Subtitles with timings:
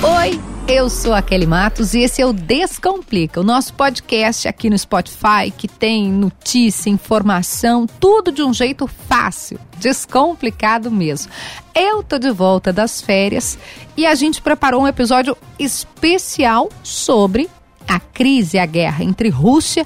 [0.00, 4.70] Oi, eu sou a Kelly Matos e esse é o Descomplica, o nosso podcast aqui
[4.70, 11.32] no Spotify que tem notícia, informação, tudo de um jeito fácil, descomplicado mesmo.
[11.74, 13.58] Eu tô de volta das férias
[13.96, 17.50] e a gente preparou um episódio especial sobre
[17.88, 19.84] a crise, a guerra entre Rússia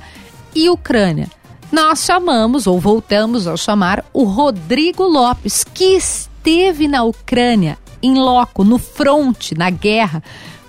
[0.54, 1.30] e Ucrânia.
[1.72, 8.64] Nós chamamos, ou voltamos a chamar, o Rodrigo Lopes, que esteve na Ucrânia em loco,
[8.64, 10.22] no fronte, na guerra,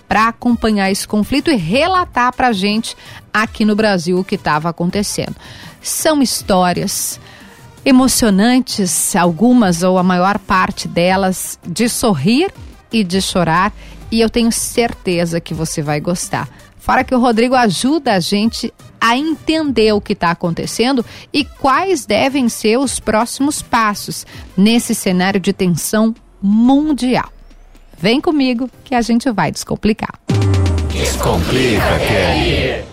[0.07, 2.95] para acompanhar esse conflito e relatar para a gente
[3.33, 5.35] aqui no Brasil o que estava acontecendo.
[5.81, 7.19] São histórias
[7.85, 12.53] emocionantes, algumas ou a maior parte delas, de sorrir
[12.91, 13.73] e de chorar,
[14.11, 16.47] e eu tenho certeza que você vai gostar.
[16.77, 22.05] Fora que o Rodrigo ajuda a gente a entender o que está acontecendo e quais
[22.05, 26.13] devem ser os próximos passos nesse cenário de tensão
[26.43, 27.31] mundial.
[27.97, 30.19] Vem comigo que a gente vai descomplicar.
[30.91, 32.83] Descomplica, Kelly.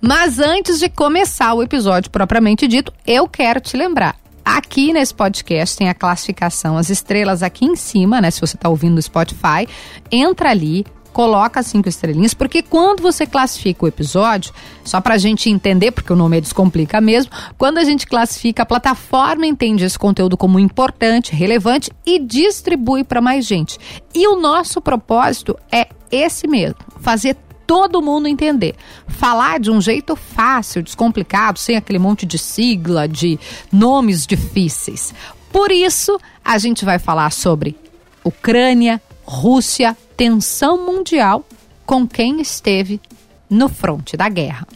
[0.00, 4.16] Mas antes de começar o episódio propriamente dito, eu quero te lembrar.
[4.44, 8.30] Aqui nesse podcast tem a classificação, as estrelas aqui em cima, né?
[8.30, 9.66] Se você está ouvindo no Spotify,
[10.10, 14.52] entra ali, coloca cinco estrelinhas, porque quando você classifica o episódio,
[14.84, 18.64] só para a gente entender, porque o nome é Descomplica mesmo, quando a gente classifica,
[18.64, 23.78] a plataforma entende esse conteúdo como importante, relevante e distribui para mais gente.
[24.12, 28.74] E o nosso propósito é esse mesmo, fazer todo mundo entender.
[29.06, 33.38] Falar de um jeito fácil, descomplicado, sem aquele monte de sigla, de
[33.72, 35.14] nomes difíceis.
[35.52, 37.76] Por isso, a gente vai falar sobre
[38.24, 41.44] Ucrânia, Rússia, tensão mundial
[41.84, 43.00] com quem esteve
[43.48, 44.66] no fronte da guerra.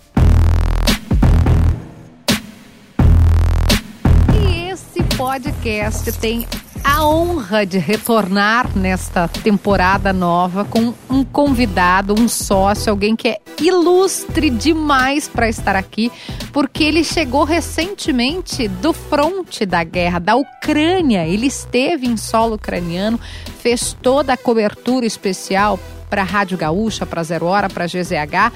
[4.34, 6.46] E esse podcast tem
[6.88, 13.40] a honra de retornar nesta temporada nova com um convidado, um sócio, alguém que é
[13.60, 16.10] ilustre demais para estar aqui,
[16.50, 21.26] porque ele chegou recentemente do fronte da guerra da Ucrânia.
[21.26, 23.20] Ele esteve em solo ucraniano,
[23.60, 28.50] fez toda a cobertura especial para a Rádio Gaúcha, para Zero Hora, para GZH.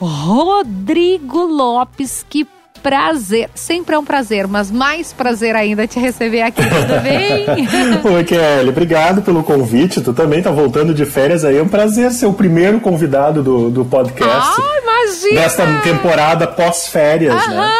[0.00, 2.48] Rodrigo Lopes, que
[2.82, 3.48] prazer.
[3.54, 6.62] Sempre é um prazer, mas mais prazer ainda te receber aqui.
[6.62, 7.46] Tudo bem?
[8.14, 8.68] Oi, Kelly.
[8.68, 10.00] Obrigado pelo convite.
[10.00, 11.58] Tu também tá voltando de férias aí.
[11.58, 14.60] É um prazer ser o primeiro convidado do, do podcast.
[14.60, 15.40] Ah, imagina!
[15.40, 17.72] Nesta temporada pós-férias, né?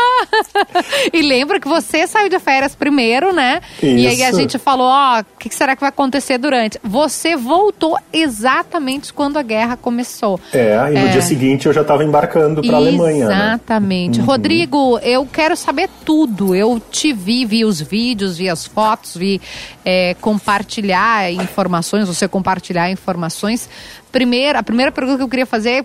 [1.13, 3.61] e lembra que você saiu de férias primeiro, né?
[3.77, 3.87] Isso.
[3.87, 6.79] E aí a gente falou, ó, oh, o que será que vai acontecer durante?
[6.83, 10.39] Você voltou exatamente quando a guerra começou.
[10.53, 11.09] É, e no é.
[11.09, 13.27] dia seguinte eu já estava embarcando para a Alemanha.
[13.27, 13.35] Né?
[13.35, 14.19] Exatamente.
[14.21, 14.25] Né?
[14.25, 16.55] Rodrigo, eu quero saber tudo.
[16.55, 19.41] Eu te vi, vi os vídeos, vi as fotos, vi
[19.85, 23.69] é, compartilhar informações, você compartilhar informações.
[24.13, 25.85] Primeiro, a primeira pergunta que eu queria fazer é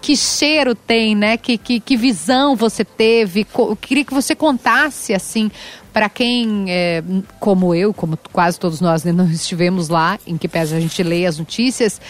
[0.00, 1.36] que cheiro tem, né?
[1.36, 3.46] Que, que, que visão você teve?
[3.56, 5.50] Eu queria que você contasse, assim,
[5.92, 7.02] para quem, é,
[7.40, 11.02] como eu, como quase todos nós né, não estivemos lá, em que pese a gente
[11.02, 12.00] lê as notícias,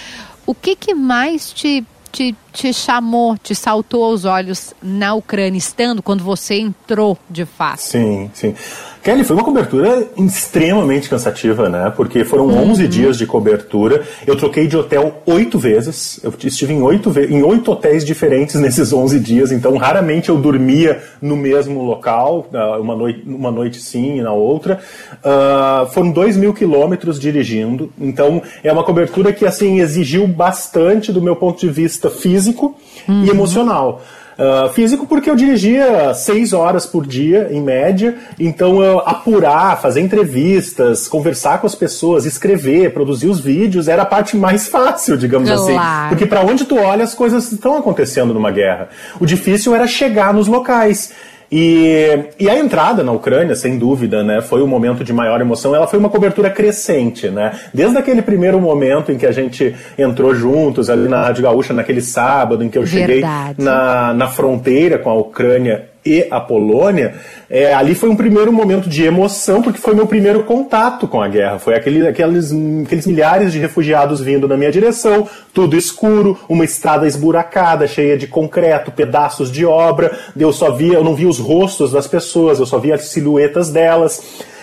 [0.47, 6.03] o que, que mais te, te, te chamou, te saltou aos olhos na Ucrânia, estando
[6.03, 7.81] quando você entrou de fato?
[7.81, 8.55] Sim, sim.
[9.03, 11.93] Kelly, foi uma cobertura extremamente cansativa, né?
[11.97, 12.71] Porque foram uhum.
[12.71, 14.03] 11 dias de cobertura.
[14.27, 16.21] Eu troquei de hotel oito vezes.
[16.23, 19.53] Eu estive em oito, em oito hotéis diferentes nesses 11 dias.
[19.53, 22.49] Então, raramente eu dormia no mesmo local.
[22.81, 24.81] Uma noite, uma noite sim e na outra.
[25.25, 27.93] Uh, foram dois mil quilômetros dirigindo.
[27.99, 32.77] Então, é uma cobertura que, assim, exigiu bastante do meu ponto de vista físico
[33.09, 33.25] uhum.
[33.25, 34.03] e emocional.
[34.39, 41.09] Uh, físico porque eu dirigia seis horas por dia, em média, então apurar, fazer entrevistas,
[41.09, 45.73] conversar com as pessoas, escrever, produzir os vídeos era a parte mais fácil, digamos assim.
[45.73, 45.99] claro.
[45.99, 46.09] assim.
[46.11, 48.91] Porque para onde tu olha, as coisas estão acontecendo numa guerra.
[49.19, 51.13] O difícil era chegar nos locais.
[51.51, 55.75] E, e a entrada na Ucrânia, sem dúvida, né, foi um momento de maior emoção.
[55.75, 57.53] Ela foi uma cobertura crescente, né?
[57.73, 62.03] Desde aquele primeiro momento em que a gente entrou juntos ali na Rádio Gaúcha, naquele
[62.03, 63.23] sábado em que eu cheguei
[63.57, 67.15] na, na fronteira com a Ucrânia e a Polônia,
[67.51, 71.29] é, ali foi um primeiro momento de emoção, porque foi meu primeiro contato com a
[71.29, 71.59] guerra.
[71.59, 72.51] Foi aquele, aqueles,
[72.85, 78.27] aqueles milhares de refugiados vindo na minha direção, tudo escuro, uma estrada esburacada, cheia de
[78.27, 80.19] concreto, pedaços de obra.
[80.35, 83.71] Eu só via, eu não via os rostos das pessoas, eu só via as silhuetas
[83.71, 84.23] delas.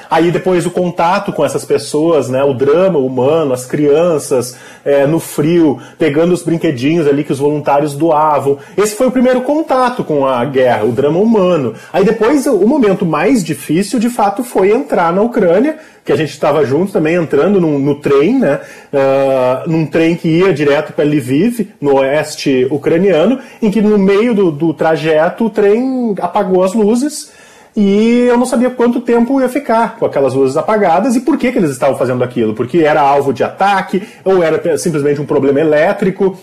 [0.09, 5.19] Aí depois o contato com essas pessoas, né, o drama humano, as crianças é, no
[5.19, 8.57] frio, pegando os brinquedinhos ali que os voluntários doavam.
[8.77, 11.73] Esse foi o primeiro contato com a guerra, o drama humano.
[11.91, 16.29] Aí depois o momento mais difícil, de fato, foi entrar na Ucrânia, que a gente
[16.29, 18.59] estava junto também entrando no, no trem, né,
[18.93, 24.35] uh, num trem que ia direto para Lviv, no oeste ucraniano, em que no meio
[24.35, 27.31] do, do trajeto o trem apagou as luzes
[27.75, 31.51] e eu não sabia quanto tempo ia ficar com aquelas luzes apagadas e por que,
[31.51, 32.53] que eles estavam fazendo aquilo.
[32.53, 36.37] Porque era alvo de ataque ou era simplesmente um problema elétrico.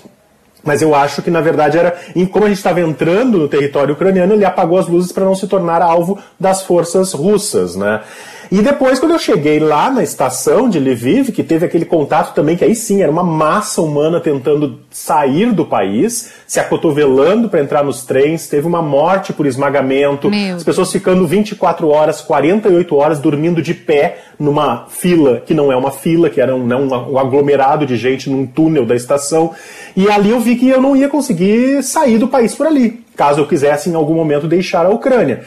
[0.62, 1.96] Mas eu acho que, na verdade, era.
[2.31, 5.49] Como a gente estava entrando no território ucraniano, ele apagou as luzes para não se
[5.49, 8.02] tornar alvo das forças russas, né?
[8.50, 12.56] E depois, quando eu cheguei lá na estação de Lviv, que teve aquele contato também,
[12.56, 17.82] que aí sim era uma massa humana tentando sair do país, se acotovelando para entrar
[17.82, 23.18] nos trens, teve uma morte por esmagamento, Meu as pessoas ficando 24 horas, 48 horas
[23.20, 27.18] dormindo de pé numa fila, que não é uma fila, que era um, né, um
[27.18, 29.52] aglomerado de gente num túnel da estação.
[29.96, 33.40] E ali eu vi que eu não ia conseguir sair do país por ali, caso
[33.40, 35.42] eu quisesse em algum momento deixar a Ucrânia.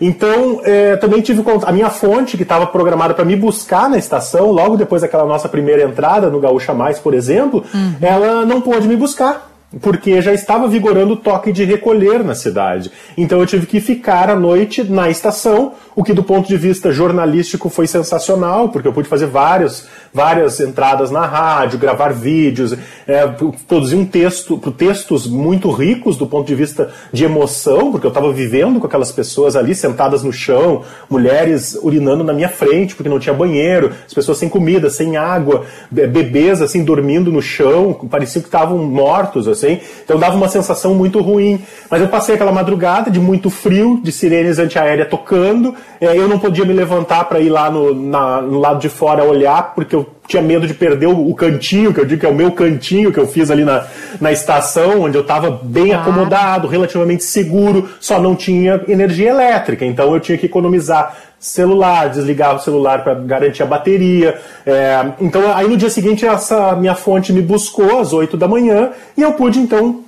[0.00, 4.50] Então, é, também tive a minha fonte, que estava programada para me buscar na estação,
[4.50, 7.94] logo depois daquela nossa primeira entrada no Gaúcha Mais, por exemplo, uhum.
[8.00, 9.49] ela não pôde me buscar
[9.80, 12.90] porque já estava vigorando o toque de recolher na cidade.
[13.16, 16.90] Então eu tive que ficar à noite na estação, o que do ponto de vista
[16.90, 22.74] jornalístico foi sensacional, porque eu pude fazer várias, várias entradas na rádio, gravar vídeos,
[23.06, 23.26] é,
[23.68, 28.32] produzir um texto, textos muito ricos do ponto de vista de emoção, porque eu estava
[28.32, 33.20] vivendo com aquelas pessoas ali sentadas no chão, mulheres urinando na minha frente porque não
[33.20, 38.48] tinha banheiro, as pessoas sem comida, sem água, bebês assim dormindo no chão, pareciam que
[38.48, 39.59] estavam mortos assim.
[40.04, 41.60] Então dava uma sensação muito ruim.
[41.90, 45.74] Mas eu passei aquela madrugada de muito frio, de sirenes antiaérea tocando.
[46.00, 49.24] É, eu não podia me levantar para ir lá no, na, no lado de fora
[49.24, 52.28] olhar, porque eu tinha medo de perder o, o, cantinho, que eu digo que é
[52.28, 53.84] o meu cantinho que eu fiz ali na,
[54.20, 56.00] na estação, onde eu estava bem ah.
[56.00, 59.84] acomodado, relativamente seguro, só não tinha energia elétrica.
[59.84, 64.38] Então eu tinha que economizar celular, desligava o celular para garantir a bateria.
[64.66, 68.90] É, então, aí no dia seguinte, essa minha fonte me buscou às 8 da manhã
[69.16, 70.04] e eu pude então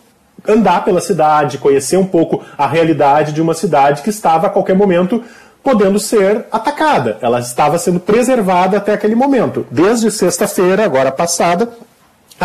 [0.47, 4.77] andar pela cidade, conhecer um pouco a realidade de uma cidade que estava a qualquer
[4.77, 5.23] momento
[5.63, 7.17] podendo ser atacada.
[7.23, 9.65] Ela estava sendo preservada até aquele momento.
[9.71, 11.69] Desde sexta-feira, agora passada,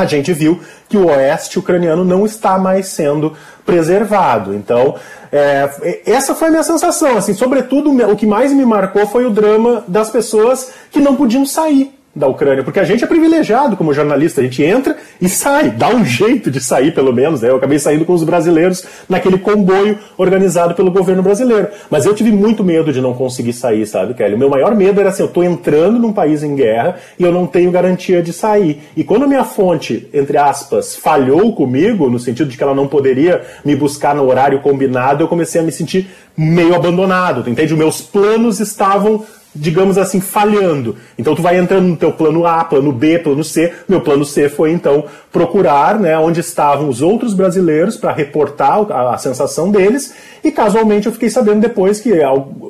[0.01, 3.33] a gente viu que o oeste ucraniano não está mais sendo
[3.65, 4.53] preservado.
[4.53, 4.95] Então,
[5.31, 7.17] é, essa foi a minha sensação.
[7.17, 11.45] Assim, sobretudo, o que mais me marcou foi o drama das pessoas que não podiam
[11.45, 15.69] sair da Ucrânia, porque a gente é privilegiado como jornalista, a gente entra e sai,
[15.69, 17.41] dá um jeito de sair pelo menos.
[17.41, 17.49] Né?
[17.49, 21.67] Eu acabei saindo com os brasileiros naquele comboio organizado pelo governo brasileiro.
[21.89, 24.33] Mas eu tive muito medo de não conseguir sair, sabe, Kelly?
[24.33, 27.31] O meu maior medo era assim, eu estou entrando num país em guerra e eu
[27.31, 28.81] não tenho garantia de sair.
[28.95, 32.87] E quando a minha fonte, entre aspas, falhou comigo, no sentido de que ela não
[32.87, 37.73] poderia me buscar no horário combinado, eu comecei a me sentir meio abandonado, entende?
[37.73, 39.23] Os meus planos estavam
[39.55, 40.95] digamos assim, falhando.
[41.17, 43.73] Então tu vai entrando no teu plano A, plano B, plano C.
[43.87, 49.15] Meu plano C foi então procurar, né, onde estavam os outros brasileiros para reportar a,
[49.15, 50.13] a, sensação deles.
[50.43, 52.11] E casualmente eu fiquei sabendo depois que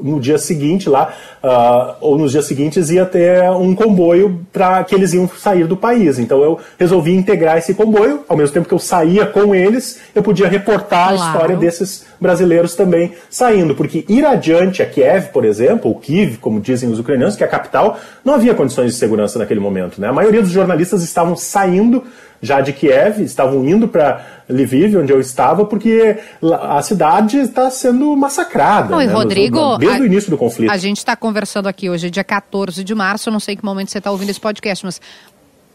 [0.02, 1.14] no dia seguinte lá,
[1.44, 5.78] uh, ou nos dias seguintes ia ter um comboio para que eles iam sair do
[5.78, 6.18] país.
[6.20, 10.24] Então eu resolvi integrar esse comboio, ao mesmo tempo que eu saía com eles, eu
[10.24, 11.22] podia reportar claro.
[11.22, 16.38] a história desses brasileiros também saindo, porque ir adiante a Kiev, por exemplo, ou Kiev,
[16.38, 20.00] como dizem os ucranianos, que é a capital, não havia condições de segurança naquele momento.
[20.00, 20.08] Né?
[20.08, 22.04] A maioria dos jornalistas estavam saindo
[22.42, 26.18] já de Kiev, estavam indo para Lviv, onde eu estava, porque
[26.62, 28.90] a cidade está sendo massacrada.
[28.90, 29.12] Não, né?
[29.12, 30.72] Rodrigo, desde a, o início do conflito.
[30.72, 33.92] A gente está conversando aqui hoje, dia 14 de março, eu não sei que momento
[33.92, 35.02] você está ouvindo esse podcast, mas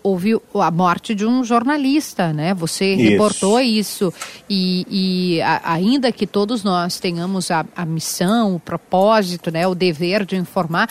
[0.02, 2.52] houve a morte de um jornalista, né?
[2.54, 3.10] Você isso.
[3.10, 4.12] reportou isso.
[4.48, 9.74] E, e a, ainda que todos nós tenhamos a, a missão, o propósito, né, o
[9.74, 10.88] dever de informar,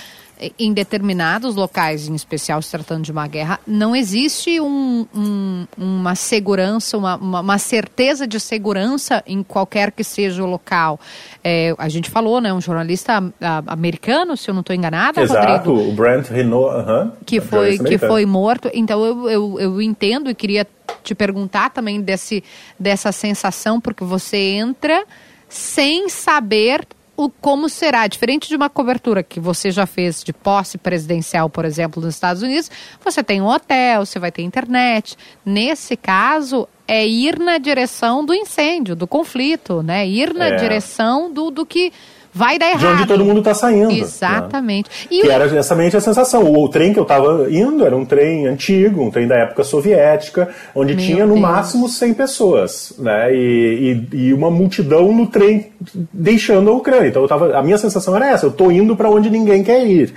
[0.57, 6.15] em determinados locais, em especial se tratando de uma guerra, não existe um, um, uma
[6.15, 10.99] segurança, uma, uma, certeza de segurança em qualquer que seja o local.
[11.43, 13.23] É, a gente falou, né, um jornalista
[13.67, 17.77] americano, se eu não estou enganada, Exato, Rodrigo, o Brent Renault, uh -huh, que foi
[17.77, 18.69] que foi morto.
[18.73, 20.65] Então eu, eu, eu entendo e queria
[21.03, 22.43] te perguntar também desse,
[22.79, 25.05] dessa sensação, porque você entra
[25.47, 26.85] sem saber
[27.25, 28.07] o como será.
[28.07, 32.41] Diferente de uma cobertura que você já fez de posse presidencial, por exemplo, nos Estados
[32.41, 32.71] Unidos,
[33.03, 35.17] você tem um hotel, você vai ter internet.
[35.45, 40.07] Nesse caso, é ir na direção do incêndio, do conflito, né?
[40.07, 40.55] Ir na é.
[40.55, 41.93] direção do, do que
[42.33, 42.79] vai dar errado.
[42.79, 43.89] De onde todo mundo está saindo.
[43.89, 43.99] Né?
[43.99, 44.89] Exatamente.
[44.89, 45.07] Né?
[45.11, 45.31] E que o...
[45.31, 46.43] era exatamente a sensação.
[46.43, 49.63] O, o, trem que eu estava indo era um trem antigo, um trem da época
[49.63, 51.41] soviética, onde Meu tinha no Deus.
[51.41, 53.33] máximo 100 pessoas, né?
[53.33, 55.71] E, e, e, uma multidão no trem
[56.13, 57.09] deixando a Ucrânia.
[57.09, 59.85] Então eu tava, a minha sensação era essa, eu estou indo para onde ninguém quer
[59.85, 60.13] ir.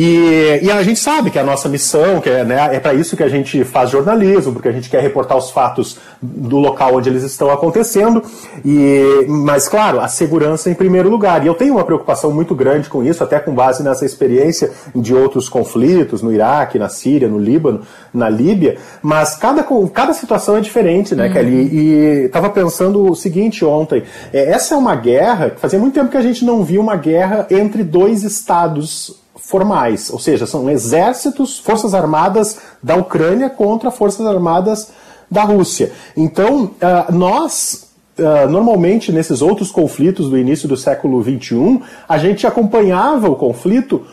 [0.00, 3.16] E, e, a gente sabe que a nossa missão, que é, né, é para isso
[3.16, 7.08] que a gente faz jornalismo, porque a gente quer reportar os fatos do local onde
[7.08, 8.22] eles estão acontecendo.
[8.64, 11.42] E, mas, claro, a segurança em primeiro lugar.
[11.42, 15.12] E eu tenho uma preocupação muito grande com isso, até com base nessa experiência de
[15.12, 17.80] outros conflitos no Iraque, na Síria, no Líbano,
[18.14, 18.78] na Líbia.
[19.02, 21.32] Mas cada, cada situação é diferente, né, uhum.
[21.32, 21.70] Kelly?
[21.72, 26.08] E estava pensando o seguinte ontem: é, essa é uma guerra que fazia muito tempo
[26.08, 31.58] que a gente não via uma guerra entre dois estados formais, ou seja, são exércitos,
[31.58, 34.90] forças armadas da Ucrânia contra forças armadas
[35.30, 35.92] da Rússia.
[36.16, 37.86] Então, uh, nós
[38.18, 44.04] Uh, normalmente nesses outros conflitos do início do século XXI, a gente acompanhava o conflito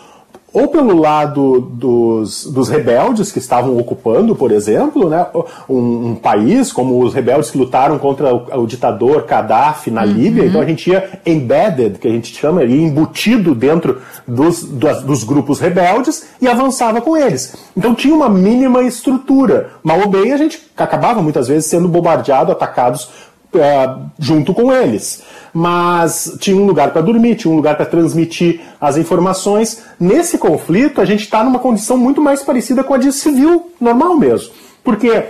[0.56, 5.28] ou pelo lado dos, dos rebeldes que estavam ocupando, por exemplo, né,
[5.68, 10.14] um, um, país, como os rebeldes que lutaram contra o, o ditador Gaddafi na uhum.
[10.14, 15.02] Líbia, então a gente ia embedded, que a gente chama, ia embutido dentro dos, dos,
[15.04, 17.58] dos grupos rebeldes e avançava com eles.
[17.76, 19.72] Então tinha uma mínima estrutura.
[19.84, 23.10] Mal ou bem, a gente acabava muitas vezes sendo bombardeado, atacados
[23.58, 25.24] uh, junto com eles
[25.56, 29.84] mas tinha um lugar para dormir, tinha um lugar para transmitir as informações.
[29.98, 34.18] Nesse conflito, a gente está numa condição muito mais parecida com a de civil normal
[34.18, 34.52] mesmo.
[34.84, 35.24] Porque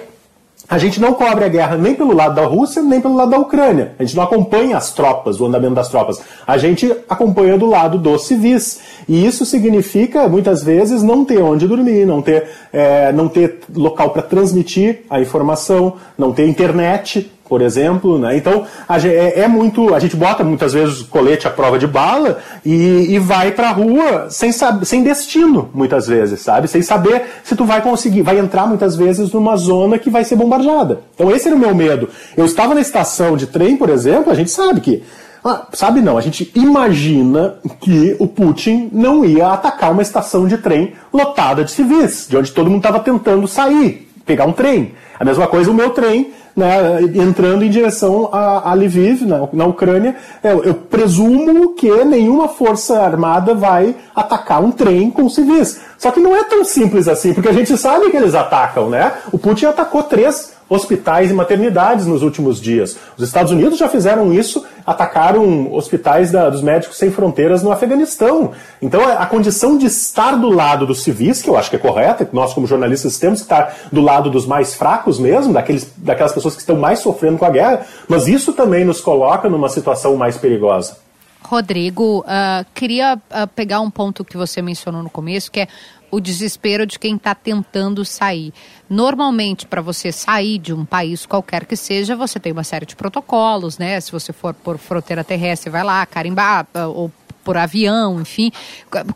[0.67, 3.37] a gente não cobre a guerra nem pelo lado da Rússia, nem pelo lado da
[3.37, 3.93] Ucrânia.
[3.99, 6.19] A gente não acompanha as tropas, o andamento das tropas.
[6.47, 8.79] A gente acompanha do lado dos civis.
[9.07, 14.09] E isso significa, muitas vezes, não ter onde dormir, não ter, é, não ter local
[14.09, 18.37] para transmitir a informação, não ter internet por exemplo, né?
[18.37, 23.13] Então é, é, muito, a gente bota muitas vezes colete à prova de bala e,
[23.13, 24.51] e vai para a rua sem
[24.83, 26.67] sem destino, muitas vezes, sabe?
[26.67, 30.35] Sem saber se tu vai conseguir, vai entrar muitas vezes numa zona que vai ser
[30.35, 31.01] bombardeada.
[31.13, 32.09] Então esse era o meu medo.
[32.35, 35.03] Eu estava na estação de trem, por exemplo, a gente sabe que
[35.47, 40.57] ah, sabe não, a gente imagina que o Putin não ia atacar uma estação de
[40.57, 44.93] trem lotada de civis, de onde todo mundo estava tentando sair, pegar um trem.
[45.19, 49.65] A mesma coisa o meu trem né, entrando em direção a, a Lviv, na, na
[49.65, 50.15] Ucrânia.
[50.41, 55.81] Eu, eu, presumo que nenhuma força armada vai atacar um trem com civis.
[55.97, 59.11] Só que não é tão simples assim, porque a gente sabe que eles atacam, né?
[59.31, 62.97] O Putin atacou três hospitais e maternidades nos últimos dias.
[63.17, 68.51] Os Estados Unidos já fizeram isso, atacaram hospitais da, dos Médicos Sem Fronteiras no Afeganistão.
[68.81, 72.27] Então, a condição de estar do lado dos civis, que eu acho que é correta,
[72.33, 76.55] nós como jornalistas temos que estar do lado dos mais fracos mesmo, daqueles, daquelas pessoas
[76.55, 80.37] que estão mais sofrendo com a guerra, mas isso também nos coloca numa situação mais
[80.37, 81.05] perigosa.
[81.45, 85.67] Rodrigo, uh, queria uh, pegar um ponto que você mencionou no começo, que é
[86.15, 88.53] o desespero de quem está tentando sair.
[88.89, 92.95] Normalmente, para você sair de um país qualquer que seja, você tem uma série de
[92.95, 93.99] protocolos, né?
[93.99, 97.11] Se você for por fronteira terrestre, vai lá carimbar ah, ou
[97.45, 98.51] por avião, enfim.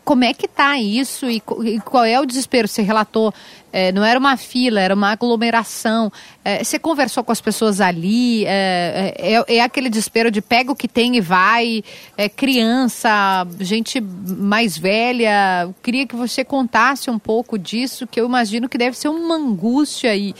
[0.04, 2.68] Como é que está isso e, e, qual é o desespero?
[2.68, 3.34] Você relatou,
[3.72, 6.10] é, não era uma fila, era uma aglomeração.
[6.44, 8.44] É, você conversou com as pessoas ali?
[8.46, 11.82] É, é, é, aquele desespero de pega o que tem e vai,
[12.16, 15.64] é, criança, gente mais velha.
[15.64, 19.34] Eu queria que você contasse um pouco disso, que eu imagino que deve ser uma
[19.34, 20.34] angústia e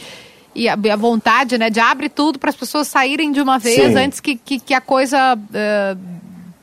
[0.53, 3.93] e a, a, vontade, né, de abre tudo para as pessoas saírem de uma vez
[3.93, 3.97] Sim.
[3.97, 5.99] antes que, que, que, a coisa uh,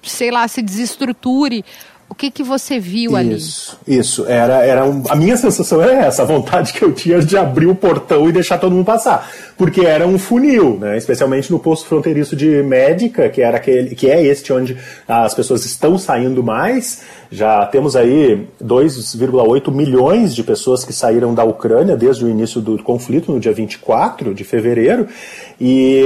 [0.08, 1.64] sei lá, se desestruture.
[2.10, 3.16] O que, que você viu isso,
[3.86, 3.98] ali?
[3.98, 4.26] Isso.
[4.26, 7.66] Era, era um, a minha sensação era essa, a vontade que eu tinha de abrir
[7.66, 9.30] o portão e deixar todo mundo passar.
[9.58, 10.96] Porque era um funil, né?
[10.96, 15.66] especialmente no posto fronteiriço de médica, que, era aquele, que é este onde as pessoas
[15.66, 17.02] estão saindo mais.
[17.30, 22.82] Já temos aí 2,8 milhões de pessoas que saíram da Ucrânia desde o início do
[22.82, 25.06] conflito, no dia 24 de fevereiro.
[25.60, 26.04] E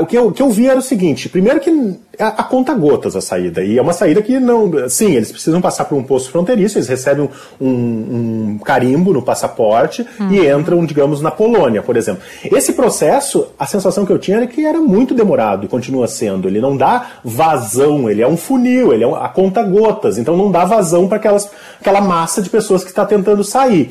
[0.00, 2.72] o que eu, o que eu vi era o seguinte: primeiro que a, a conta
[2.72, 3.62] gotas a saída.
[3.62, 4.88] E é uma saída que não.
[4.88, 7.28] Sim, eles precisam passar por um posto fronteiriço, eles recebem
[7.60, 10.32] um, um carimbo no passaporte uhum.
[10.32, 12.22] e entram, digamos, na Polônia, por exemplo.
[12.44, 16.46] Esse processo, a sensação que eu tinha era que era muito demorado e continua sendo.
[16.46, 20.16] Ele não dá vazão, ele é um funil, ele é a conta gotas.
[20.16, 23.90] Então não dá vazão para aquela massa de pessoas que está tentando sair.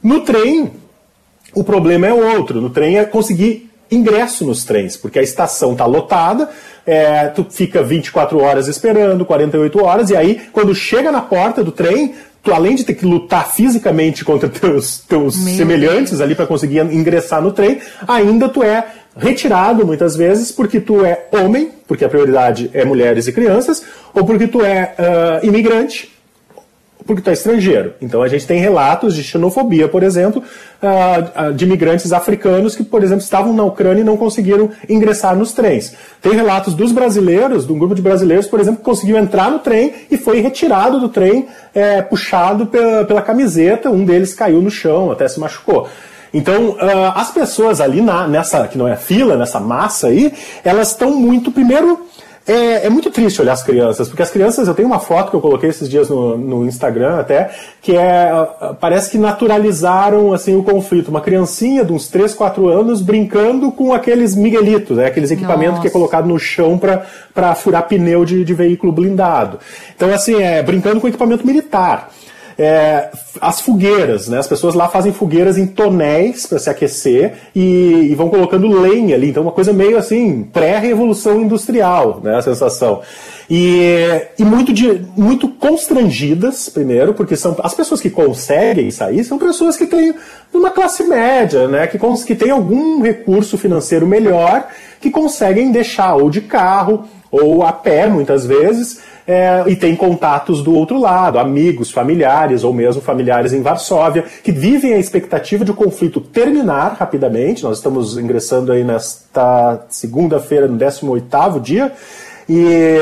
[0.00, 0.70] No trem,
[1.52, 2.60] o problema é outro.
[2.60, 6.48] No trem é conseguir ingresso nos trens, porque a estação está lotada,
[6.86, 11.72] é, tu fica 24 horas esperando, 48 horas, e aí, quando chega na porta do
[11.72, 16.20] trem, tu além de ter que lutar fisicamente contra teus, teus semelhantes Deus.
[16.20, 18.86] ali para conseguir ingressar no trem, ainda tu é
[19.16, 24.24] retirado muitas vezes porque tu é homem, porque a prioridade é mulheres e crianças, ou
[24.24, 26.13] porque tu é uh, imigrante,
[27.06, 27.94] porque tu é estrangeiro.
[28.00, 30.42] Então a gente tem relatos de xenofobia, por exemplo,
[30.82, 35.52] uh, de imigrantes africanos que, por exemplo, estavam na Ucrânia e não conseguiram ingressar nos
[35.52, 35.94] trens.
[36.20, 39.58] Tem relatos dos brasileiros, de um grupo de brasileiros, por exemplo, que conseguiu entrar no
[39.58, 44.70] trem e foi retirado do trem, é, puxado pela, pela camiseta, um deles caiu no
[44.70, 45.88] chão, até se machucou.
[46.32, 50.32] Então, uh, as pessoas ali na, nessa, que não é fila, nessa massa aí,
[50.64, 52.04] elas estão muito, primeiro,
[52.46, 55.36] é, é, muito triste olhar as crianças, porque as crianças, eu tenho uma foto que
[55.36, 58.30] eu coloquei esses dias no, no Instagram até, que é,
[58.78, 61.08] parece que naturalizaram assim o conflito.
[61.08, 65.82] Uma criancinha de uns 3, 4 anos brincando com aqueles miguelitos, né, aqueles equipamentos Nossa.
[65.82, 69.58] que é colocado no chão para furar pneu de, de veículo blindado.
[69.96, 72.10] Então, assim, é brincando com equipamento militar
[72.58, 74.38] é, as fogueiras, né?
[74.38, 79.16] As pessoas lá fazem fogueiras em tonéis para se aquecer e, e, vão colocando lenha
[79.16, 79.30] ali.
[79.30, 82.36] Então, uma coisa meio assim, pré-revolução industrial, né?
[82.36, 83.02] A sensação.
[83.50, 89.38] E, e muito, de, muito constrangidas, primeiro, porque são as pessoas que conseguem sair são
[89.38, 90.14] pessoas que têm
[90.52, 91.86] uma classe média, né?
[91.86, 94.68] Que, que têm algum recurso financeiro melhor,
[95.00, 100.62] que conseguem deixar ou de carro ou a pé, muitas vezes, é, e tem contatos
[100.62, 105.70] do outro lado, amigos, familiares ou mesmo familiares em Varsóvia, que vivem a expectativa de
[105.70, 107.64] o conflito terminar rapidamente.
[107.64, 111.92] Nós estamos ingressando aí nesta segunda-feira, no 18º dia,
[112.48, 112.98] e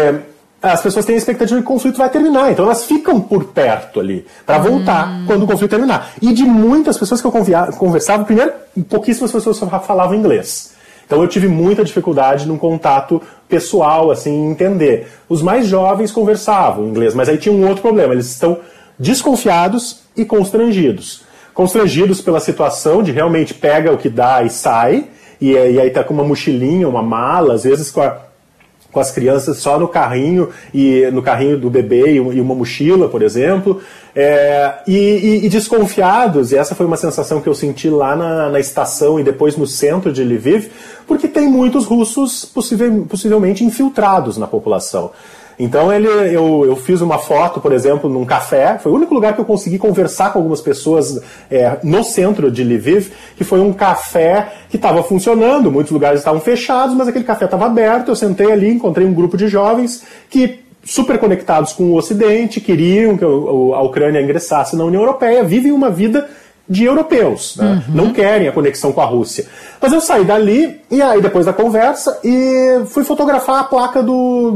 [0.62, 3.46] as pessoas têm a expectativa de que o conflito vai terminar, então elas ficam por
[3.46, 5.24] perto ali, para voltar hum.
[5.26, 6.12] quando o conflito terminar.
[6.22, 7.32] E de muitas pessoas que eu
[7.76, 8.52] conversava, primeiro,
[8.88, 10.71] pouquíssimas pessoas falavam inglês.
[11.12, 15.08] Então eu tive muita dificuldade num contato pessoal, assim, entender.
[15.28, 18.60] Os mais jovens conversavam inglês, mas aí tinha um outro problema, eles estão
[18.98, 21.24] desconfiados e constrangidos.
[21.52, 26.02] Constrangidos pela situação de realmente pega o que dá e sai, e, e aí tá
[26.02, 28.16] com uma mochilinha, uma mala, às vezes com a
[28.92, 33.22] com as crianças só no carrinho e no carrinho do bebê e uma mochila, por
[33.22, 33.80] exemplo,
[34.14, 36.52] é, e, e, e, desconfiados.
[36.52, 39.66] E essa foi uma sensação que eu senti lá na, na, estação e depois no
[39.66, 40.70] centro de Lviv,
[41.06, 45.10] porque tem muitos russos possivel, possivelmente infiltrados na população.
[45.62, 48.78] Então ele, eu, eu fiz uma foto, por exemplo, num café.
[48.82, 52.64] Foi o único lugar que eu consegui conversar com algumas pessoas é, no centro de
[52.64, 55.70] Lviv, que foi um café que estava funcionando.
[55.70, 58.08] Muitos lugares estavam fechados, mas aquele café estava aberto.
[58.08, 63.16] Eu sentei ali, encontrei um grupo de jovens que super conectados com o Ocidente, queriam
[63.16, 66.28] que a Ucrânia ingressasse na União Europeia, vivem uma vida
[66.68, 67.82] de europeus, né?
[67.88, 67.94] uhum.
[67.94, 69.46] não querem a conexão com a Rússia.
[69.80, 74.52] Mas eu saí dali e aí depois da conversa e fui fotografar a placa do,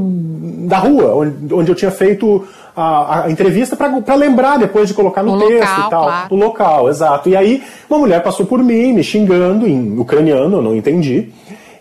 [0.66, 5.22] da rua onde, onde eu tinha feito a, a entrevista para lembrar depois de colocar
[5.22, 6.34] no o texto local, e tal, claro.
[6.34, 7.28] o local, exato.
[7.28, 11.32] E aí uma mulher passou por mim me xingando em ucraniano, eu não entendi.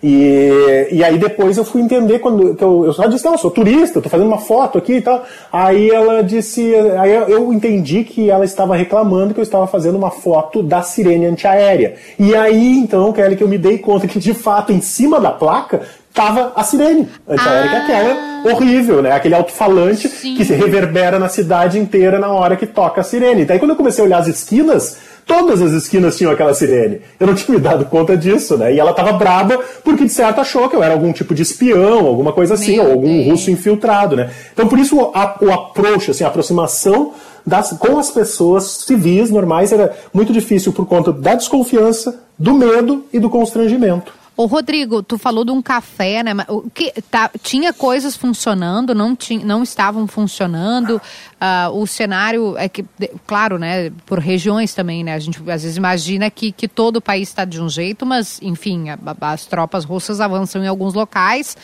[0.07, 3.49] E, e aí depois eu fui entender quando eu, eu só disse, não, eu sou
[3.49, 5.25] turista, estou fazendo uma foto aqui e tal.
[5.51, 10.11] Aí ela disse, aí eu entendi que ela estava reclamando que eu estava fazendo uma
[10.11, 11.95] foto da sirene antiaérea.
[12.19, 15.31] E aí então, Kelly, que eu me dei conta que de fato em cima da
[15.31, 15.81] placa
[16.13, 17.75] tava a sirene antiaérea, ah.
[17.75, 18.53] é aquela ah.
[18.53, 19.11] horrível, né?
[19.11, 23.43] Aquele alto-falante que se reverbera na cidade inteira na hora que toca a sirene.
[23.43, 27.01] Daí quando eu comecei a olhar as esquinas, Todas as esquinas tinham aquela sirene.
[27.19, 28.73] Eu não tinha me dado conta disso, né?
[28.73, 32.05] E ela tava braba porque, de certo, achou que eu era algum tipo de espião,
[32.05, 34.29] alguma coisa assim, Meu ou algum russo infiltrado, né?
[34.53, 37.13] Então, por isso, a, o approach, assim, a aproximação
[37.45, 43.05] das, com as pessoas civis normais era muito difícil por conta da desconfiança, do medo
[43.11, 44.13] e do constrangimento.
[44.37, 46.33] Ô, Rodrigo, tu falou de um café, né?
[46.49, 50.97] O que, tá, tinha coisas funcionando, não, tinha, não estavam funcionando.
[50.97, 52.83] Uh, o cenário é que,
[53.25, 53.91] claro, né?
[54.05, 55.13] Por regiões também, né?
[55.13, 58.37] A gente às vezes imagina que, que todo o país está de um jeito, mas,
[58.41, 61.55] enfim, a, as tropas russas avançam em alguns locais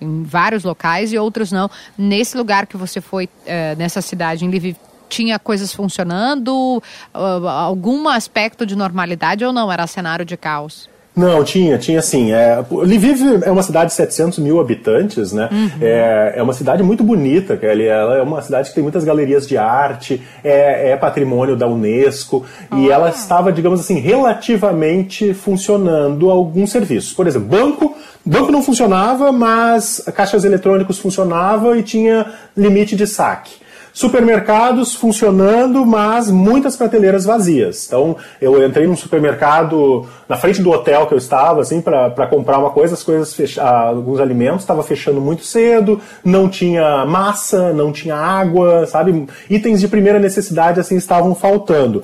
[0.00, 1.70] em vários locais e outros não.
[1.96, 4.76] Nesse lugar que você foi, uh, nessa cidade, em Lviv,
[5.10, 6.82] tinha coisas funcionando?
[7.14, 9.70] Uh, algum aspecto de normalidade ou não?
[9.70, 10.89] Era cenário de caos?
[11.14, 12.32] Não, tinha, tinha sim.
[12.32, 15.48] É, Lviv é uma cidade de 700 mil habitantes, né?
[15.50, 15.70] Uhum.
[15.80, 17.86] É, é uma cidade muito bonita, Kelly.
[17.86, 22.46] Ela é uma cidade que tem muitas galerias de arte, é, é patrimônio da Unesco,
[22.76, 27.12] e ela estava, digamos assim, relativamente funcionando alguns serviços.
[27.12, 33.54] Por exemplo, banco, banco não funcionava, mas caixas eletrônicos funcionavam e tinha limite de saque.
[34.00, 37.84] Supermercados funcionando, mas muitas prateleiras vazias.
[37.86, 42.58] Então, eu entrei num supermercado na frente do hotel que eu estava, assim, para comprar
[42.58, 47.92] uma coisa, as coisas fecha, alguns alimentos estava fechando muito cedo, não tinha massa, não
[47.92, 49.26] tinha água, sabe?
[49.50, 52.02] Itens de primeira necessidade assim estavam faltando.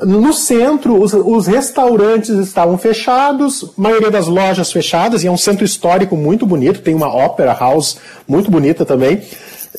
[0.00, 5.64] No centro, os, os, restaurantes estavam fechados, maioria das lojas fechadas, e é um centro
[5.64, 9.22] histórico muito bonito, tem uma opera house muito bonita também.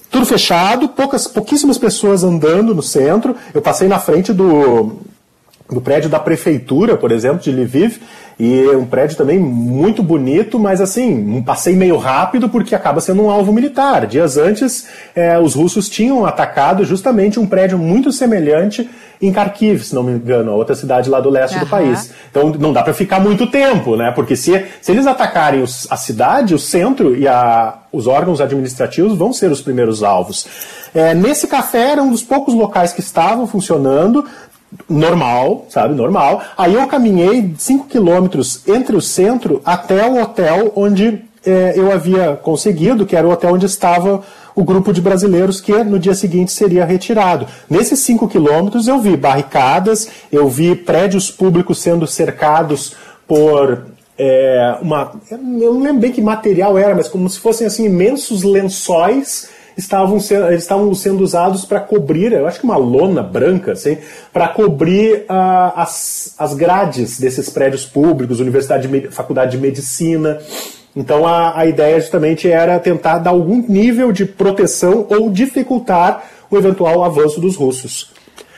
[0.09, 3.35] Tudo fechado, poucas, pouquíssimas pessoas andando no centro.
[3.53, 4.97] Eu passei na frente do,
[5.69, 7.99] do prédio da prefeitura, por exemplo, de Lviv,
[8.39, 13.01] e é um prédio também muito bonito, mas assim, um passeio meio rápido porque acaba
[13.01, 14.06] sendo um alvo militar.
[14.06, 18.88] Dias antes, é, os russos tinham atacado justamente um prédio muito semelhante
[19.19, 21.62] em Kharkiv, se não me engano, a outra cidade lá do leste uhum.
[21.62, 22.12] do país.
[22.30, 24.12] Então não dá para ficar muito tempo, né?
[24.12, 29.17] Porque se, se eles atacarem os, a cidade, o centro e a, os órgãos administrativos
[29.17, 30.45] vão ser os primeiros alvos.
[30.93, 34.23] É, nesse café era um dos poucos locais que estavam funcionando,
[34.89, 36.41] normal, sabe, normal.
[36.58, 42.36] Aí eu caminhei 5 quilômetros entre o centro até o hotel onde é, eu havia
[42.36, 44.21] conseguido, que era o hotel onde estava
[44.53, 47.47] o grupo de brasileiros que no dia seguinte seria retirado.
[47.69, 52.95] Nesses 5 quilômetros eu vi barricadas, eu vi prédios públicos sendo cercados
[53.27, 53.86] por
[54.17, 55.12] é, uma.
[55.30, 60.19] Eu não lembro bem que material era, mas como se fossem assim imensos lençóis estavam
[60.19, 63.97] sendo, eles estavam sendo usados para cobrir, eu acho que uma lona branca, assim,
[64.33, 70.39] para cobrir uh, as, as grades desses prédios públicos, universidade, de, faculdade de medicina.
[70.95, 76.57] Então a, a ideia justamente era tentar dar algum nível de proteção ou dificultar o
[76.57, 78.11] eventual avanço dos russos.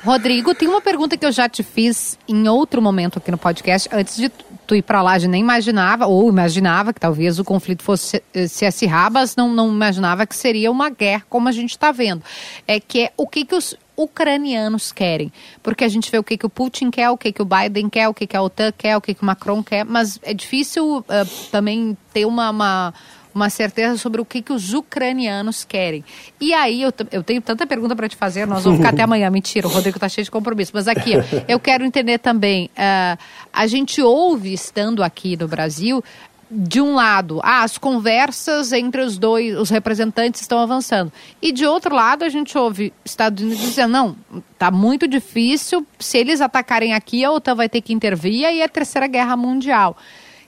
[0.03, 3.89] Rodrigo, tem uma pergunta que eu já te fiz em outro momento aqui no podcast,
[3.91, 4.31] antes de
[4.69, 8.21] tu ir para lá, a gente nem imaginava, ou imaginava que talvez o conflito fosse
[8.47, 12.21] se acirrar, mas não, não imaginava que seria uma guerra como a gente está vendo.
[12.67, 15.33] É que é o que, que os ucranianos querem.
[15.63, 17.89] Porque a gente vê o que, que o Putin quer, o que, que o Biden
[17.89, 20.35] quer, o que, que a OTAN quer, o que, que o Macron quer, mas é
[20.35, 21.03] difícil uh,
[21.51, 22.93] também ter uma, uma
[23.39, 26.03] uma certeza sobre o que, que os ucranianos querem.
[26.39, 29.29] E aí, eu, eu tenho tanta pergunta para te fazer, nós vamos ficar até amanhã.
[29.29, 30.71] Mentira, o Rodrigo está cheio de compromisso.
[30.73, 31.13] Mas aqui,
[31.47, 32.69] eu quero entender também.
[32.75, 33.17] Uh,
[33.53, 36.03] a gente ouve, estando aqui no Brasil,
[36.51, 41.11] de um lado, ah, as conversas entre os dois, os representantes estão avançando.
[41.41, 44.15] E de outro lado, a gente ouve Estados Unidos dizendo, não,
[44.57, 48.61] tá muito difícil, se eles atacarem aqui, a OTAN vai ter que intervir e aí
[48.61, 49.95] é a terceira guerra mundial.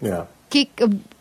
[0.01, 0.69] É que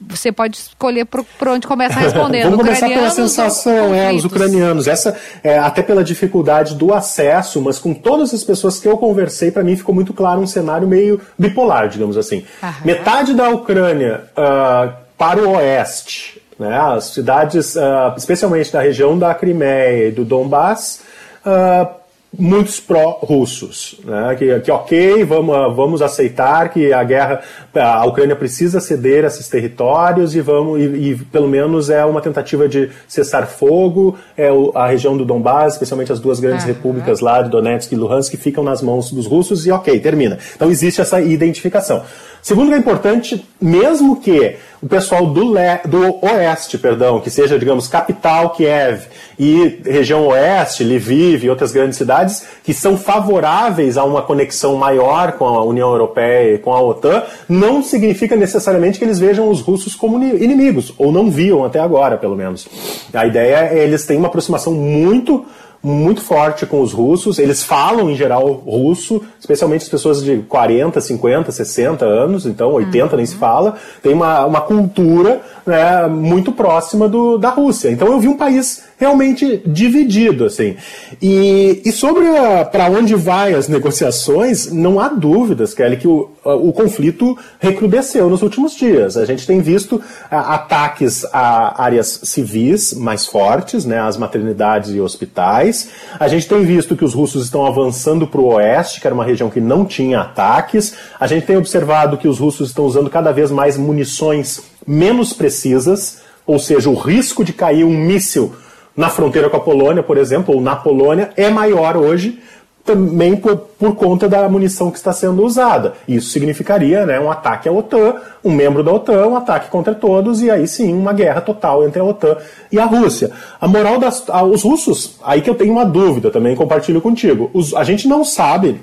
[0.00, 2.42] você pode escolher por, por onde começa a responder.
[2.50, 4.88] Vamos começar pela sensação, é, os ucranianos.
[4.88, 9.52] Essa, é, até pela dificuldade do acesso, mas com todas as pessoas que eu conversei,
[9.52, 12.44] para mim ficou muito claro um cenário meio bipolar, digamos assim.
[12.60, 12.74] Aham.
[12.84, 19.32] Metade da Ucrânia uh, para o oeste, né, as cidades, uh, especialmente da região da
[19.32, 21.02] Crimeia e do Donbass,
[21.46, 21.99] uh,
[22.38, 24.36] muitos pró-russos, né?
[24.38, 27.40] que, que ok, vamos, vamos aceitar que a guerra,
[27.74, 32.68] a Ucrânia precisa ceder esses territórios e vamos e, e pelo menos é uma tentativa
[32.68, 36.72] de cessar fogo, é o, a região do Donbass, especialmente as duas grandes uhum.
[36.72, 40.38] repúblicas lá de Donetsk e Luhansk que ficam nas mãos dos russos e ok, termina.
[40.54, 42.04] Então existe essa identificação.
[42.42, 47.86] Segundo é importante, mesmo que o pessoal do, le, do oeste, perdão, que seja, digamos,
[47.86, 49.02] capital Kiev
[49.38, 55.32] e região oeste, Lviv e outras grandes cidades, que são favoráveis a uma conexão maior
[55.32, 59.60] com a União Europeia e com a OTAN, não significa necessariamente que eles vejam os
[59.60, 62.66] russos como inimigos, ou não viam até agora, pelo menos.
[63.12, 65.44] A ideia é eles têm uma aproximação muito
[65.82, 67.38] muito forte com os russos.
[67.38, 73.06] Eles falam, em geral, russo, especialmente as pessoas de 40, 50, 60 anos, então 80
[73.06, 73.16] uhum.
[73.16, 73.76] nem se fala.
[74.02, 75.40] Tem uma, uma cultura
[75.70, 77.90] né, muito próxima do, da Rússia.
[77.90, 80.76] Então eu vi um país realmente dividido, assim.
[81.22, 82.26] E, e sobre
[82.70, 88.42] para onde vai as negociações, não há dúvidas, Kelly, que o, o conflito recrudesceu nos
[88.42, 89.16] últimos dias.
[89.16, 95.00] A gente tem visto a, ataques a áreas civis mais fortes, né, as maternidades e
[95.00, 95.88] hospitais.
[96.18, 99.24] A gente tem visto que os russos estão avançando para o oeste, que era uma
[99.24, 100.94] região que não tinha ataques.
[101.18, 106.20] A gente tem observado que os russos estão usando cada vez mais munições menos precisas,
[106.46, 108.54] ou seja, o risco de cair um míssil
[108.96, 112.40] na fronteira com a Polônia, por exemplo, ou na Polônia, é maior hoje,
[112.84, 115.94] também por, por conta da munição que está sendo usada.
[116.08, 120.42] Isso significaria né, um ataque à OTAN, um membro da OTAN, um ataque contra todos,
[120.42, 122.36] e aí sim uma guerra total entre a OTAN
[122.72, 123.30] e a Rússia.
[123.60, 124.24] A moral das.
[124.50, 127.50] os russos, aí que eu tenho uma dúvida também, compartilho contigo.
[127.52, 128.80] Os, a gente não sabe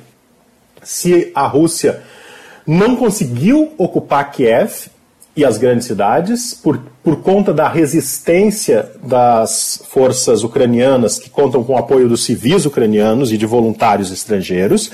[0.81, 2.01] se a Rússia
[2.65, 4.89] não conseguiu ocupar Kiev
[5.38, 11.73] e as grandes cidades, por, por conta da resistência das forças ucranianas que contam com
[11.73, 14.89] o apoio dos civis ucranianos e de voluntários estrangeiros,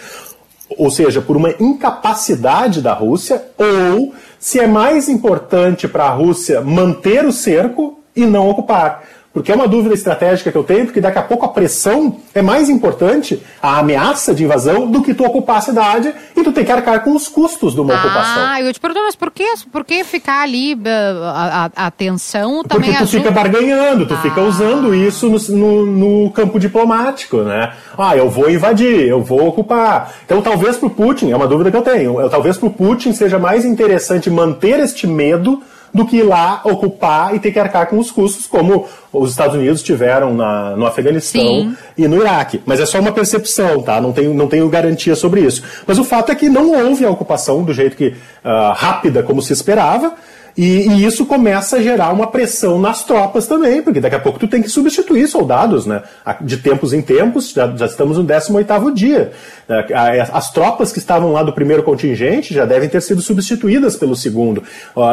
[0.77, 6.59] ou seja, por uma incapacidade da Rússia, ou se é mais importante para a Rússia
[6.59, 9.01] manter o cerco e não ocupar.
[9.33, 12.41] Porque é uma dúvida estratégica que eu tenho, porque daqui a pouco a pressão é
[12.41, 16.63] mais importante, a ameaça de invasão, do que tu ocupar a cidade e tu ter
[16.63, 18.43] que arcar com os custos de uma ah, ocupação.
[18.45, 20.79] Ah, eu te pergunto, mas por que, por que ficar ali uh,
[21.23, 23.23] a, a, a tensão também Porque tu ajuda?
[23.23, 24.21] fica barganhando, tu ah.
[24.21, 25.85] fica usando isso no, no,
[26.25, 27.73] no, campo diplomático, né?
[27.97, 30.13] Ah, eu vou invadir, eu vou ocupar.
[30.25, 33.13] Então talvez para o Putin, é uma dúvida que eu tenho, talvez para o Putin
[33.13, 35.59] seja mais interessante manter este medo
[35.93, 39.55] do que ir lá ocupar e ter que arcar com os custos, como os Estados
[39.55, 41.77] Unidos tiveram na, no Afeganistão Sim.
[41.95, 42.61] e no Iraque.
[42.65, 44.01] Mas é só uma percepção, tá?
[44.01, 45.61] Não tenho, não tenho garantia sobre isso.
[45.85, 49.41] Mas o fato é que não houve a ocupação do jeito que uh, rápida como
[49.41, 50.15] se esperava.
[50.55, 54.39] E, e, isso começa a gerar uma pressão nas tropas também, porque daqui a pouco
[54.39, 56.03] tu tem que substituir soldados, né?
[56.41, 59.31] De tempos em tempos, já, já estamos no 18º dia.
[59.67, 64.15] É, as tropas que estavam lá do primeiro contingente já devem ter sido substituídas pelo
[64.15, 64.63] segundo.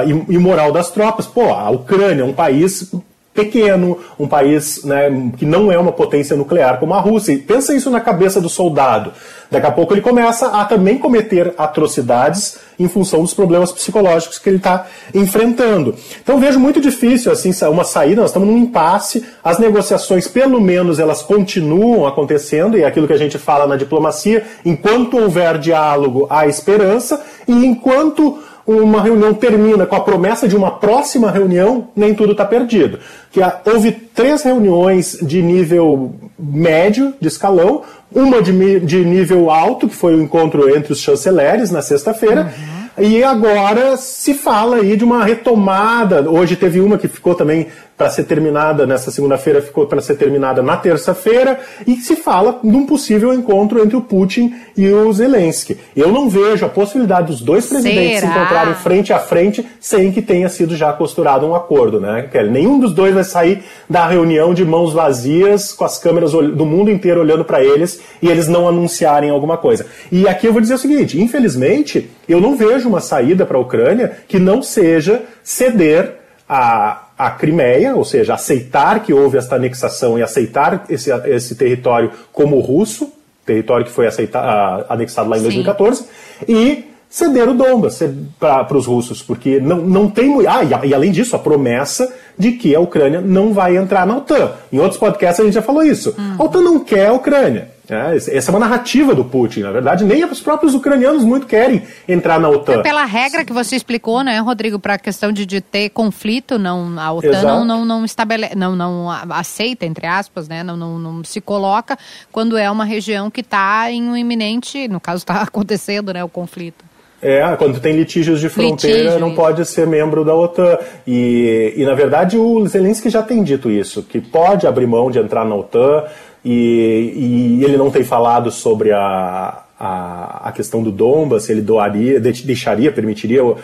[0.07, 2.91] E, e moral das tropas, pô, a Ucrânia é um país
[3.33, 7.33] pequeno, um país né, que não é uma potência nuclear como a Rússia.
[7.33, 9.13] E pensa isso na cabeça do soldado.
[9.51, 14.49] Daqui a pouco ele começa a também cometer atrocidades em função dos problemas psicológicos que
[14.49, 15.95] ele está enfrentando.
[16.23, 18.21] Então vejo muito difícil assim uma saída.
[18.21, 19.25] Nós estamos num impasse.
[19.43, 23.77] As negociações, pelo menos, elas continuam acontecendo e é aquilo que a gente fala na
[23.77, 24.45] diplomacia.
[24.65, 30.71] Enquanto houver diálogo, há esperança e enquanto uma reunião termina com a promessa de uma
[30.71, 32.99] próxima reunião, nem tudo está perdido.
[33.31, 39.95] Que houve três reuniões de nível médio, de escalão, uma de, de nível alto, que
[39.95, 42.81] foi o encontro entre os chanceleres na sexta-feira, uhum.
[42.99, 46.29] E agora se fala aí de uma retomada.
[46.29, 47.69] Hoje teve uma que ficou também
[48.01, 52.75] para ser terminada nessa segunda-feira, ficou para ser terminada na terça-feira, e se fala de
[52.75, 55.77] um possível encontro entre o Putin e o Zelensky.
[55.95, 58.33] Eu não vejo a possibilidade dos dois presidentes Será?
[58.33, 62.49] se encontrarem frente a frente sem que tenha sido já costurado um acordo, né, Kelly?
[62.49, 66.91] Nenhum dos dois vai sair da reunião de mãos vazias, com as câmeras do mundo
[66.91, 69.85] inteiro olhando para eles e eles não anunciarem alguma coisa.
[70.11, 73.61] E aqui eu vou dizer o seguinte: infelizmente, eu não vejo uma saída para a
[73.61, 76.15] Ucrânia que não seja ceder
[76.49, 82.11] a a Crimeia, ou seja, aceitar que houve esta anexação e aceitar esse, esse território
[82.33, 83.13] como russo,
[83.45, 84.41] território que foi aceita,
[84.89, 85.45] anexado lá em Sim.
[85.45, 86.05] 2014,
[86.49, 88.01] e ceder o Donbas
[88.39, 90.47] para os russos, porque não, não tem.
[90.47, 94.17] Ah, e, e, além disso, a promessa de que a Ucrânia não vai entrar na
[94.17, 94.53] OTAN.
[94.73, 96.15] Em outros podcasts a gente já falou isso.
[96.19, 96.37] Hum.
[96.39, 97.69] A OTAN não quer a Ucrânia.
[97.91, 100.05] É, essa é uma narrativa do Putin, na verdade.
[100.05, 102.75] Nem os próprios ucranianos muito querem entrar na OTAN.
[102.75, 106.59] É pela regra que você explicou, né, Rodrigo, para a questão de, de ter conflito,
[106.59, 110.99] não, a OTAN não, não, não, estabelece, não, não aceita, entre aspas, né, não, não,
[110.99, 111.99] não se coloca
[112.31, 116.29] quando é uma região que está em um iminente, no caso está acontecendo, né, o
[116.29, 116.90] conflito.
[117.23, 120.79] É, quando tem litígios de fronteira, Litígio, não pode ser membro da OTAN.
[121.07, 125.19] E, e, na verdade, o Zelensky já tem dito isso, que pode abrir mão de
[125.19, 126.05] entrar na OTAN,
[126.43, 132.19] e, e ele não tem falado sobre a, a, a, questão do Donbas, ele doaria,
[132.19, 133.57] deixaria, permitiria, uh,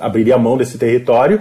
[0.00, 1.40] abriria a mão desse território,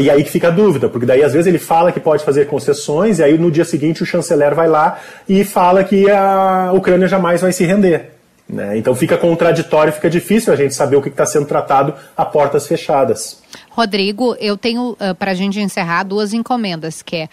[0.00, 2.48] e aí que fica a dúvida, porque daí às vezes ele fala que pode fazer
[2.48, 7.06] concessões, e aí no dia seguinte o chanceler vai lá e fala que a Ucrânia
[7.06, 8.17] jamais vai se render.
[8.48, 8.78] Né?
[8.78, 12.66] Então fica contraditório, fica difícil a gente saber o que está sendo tratado a portas
[12.66, 13.42] fechadas.
[13.70, 17.28] Rodrigo, eu tenho uh, para a gente encerrar duas encomendas, que é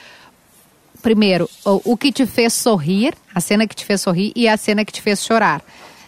[1.01, 4.57] primeiro, o, o, que te fez sorrir, a cena que te fez sorrir e a
[4.57, 5.61] cena que te fez chorar.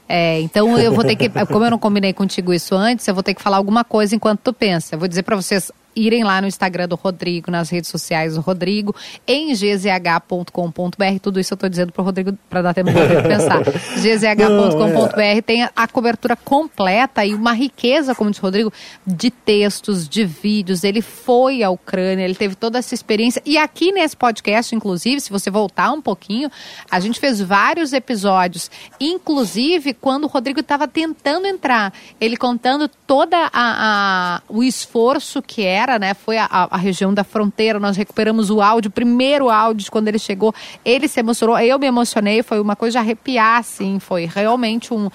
[0.09, 3.21] É, então eu vou ter que, como eu não combinei contigo isso antes, eu vou
[3.23, 4.95] ter que falar alguma coisa enquanto tu pensa.
[4.95, 8.41] Eu vou dizer para vocês irem lá no Instagram do Rodrigo, nas redes sociais do
[8.41, 11.19] Rodrigo, em gzh.com.br.
[11.21, 13.63] Tudo isso eu estou dizendo para o Rodrigo, para dar tempo de pensar.
[13.97, 15.41] gzh.com.br é.
[15.41, 18.71] tem a, cobertura completa e uma riqueza, como diz o Rodrigo,
[19.05, 20.83] de textos, de vídeos.
[20.83, 23.41] Ele foi à Ucrânia, ele teve toda essa experiência.
[23.45, 26.51] E aqui nesse podcast, inclusive, se você voltar um pouquinho,
[26.91, 33.49] a gente fez vários episódios, inclusive quando o Rodrigo estava tentando entrar, ele contando toda
[33.51, 36.13] a, a o esforço que era né?
[36.13, 37.79] Foi a, a, região da fronteira.
[37.79, 40.53] Nós recuperamos o áudio, o primeiro áudio de quando ele chegou.
[40.83, 42.43] Ele se emocionou, eu me emocionei.
[42.43, 43.99] Foi uma coisa de arrepiar, assim.
[43.99, 45.09] Foi realmente um.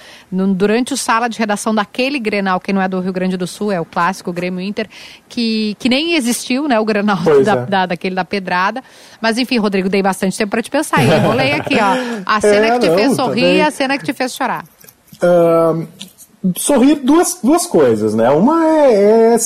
[0.55, 3.71] Durante o sala de redação daquele Grenal, que não é do Rio Grande do Sul,
[3.71, 4.89] é o clássico Grêmio Inter,
[5.29, 6.81] que, que nem existiu, né?
[6.81, 7.67] O Grenal da, é.
[7.67, 8.83] da, daquele da Pedrada.
[9.21, 11.03] Mas enfim, Rodrigo, dei bastante tempo para te pensar.
[11.05, 12.23] Eu ler aqui, ó.
[12.25, 14.65] A cena é, que te não, fez sorrir e a cena que te fez chorar.
[15.23, 15.87] Uh,
[16.57, 18.29] sorrir duas, duas coisas, né?
[18.31, 19.37] Uma é, é,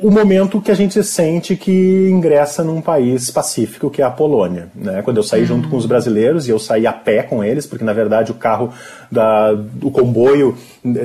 [0.00, 4.68] o momento que a gente sente que ingressa num país pacífico, que é a Polônia,
[4.74, 5.02] né?
[5.02, 5.46] Quando eu saí uhum.
[5.46, 8.34] junto com os brasileiros e eu saí a pé com eles, porque na verdade o
[8.34, 8.72] carro
[9.10, 10.56] da, do comboio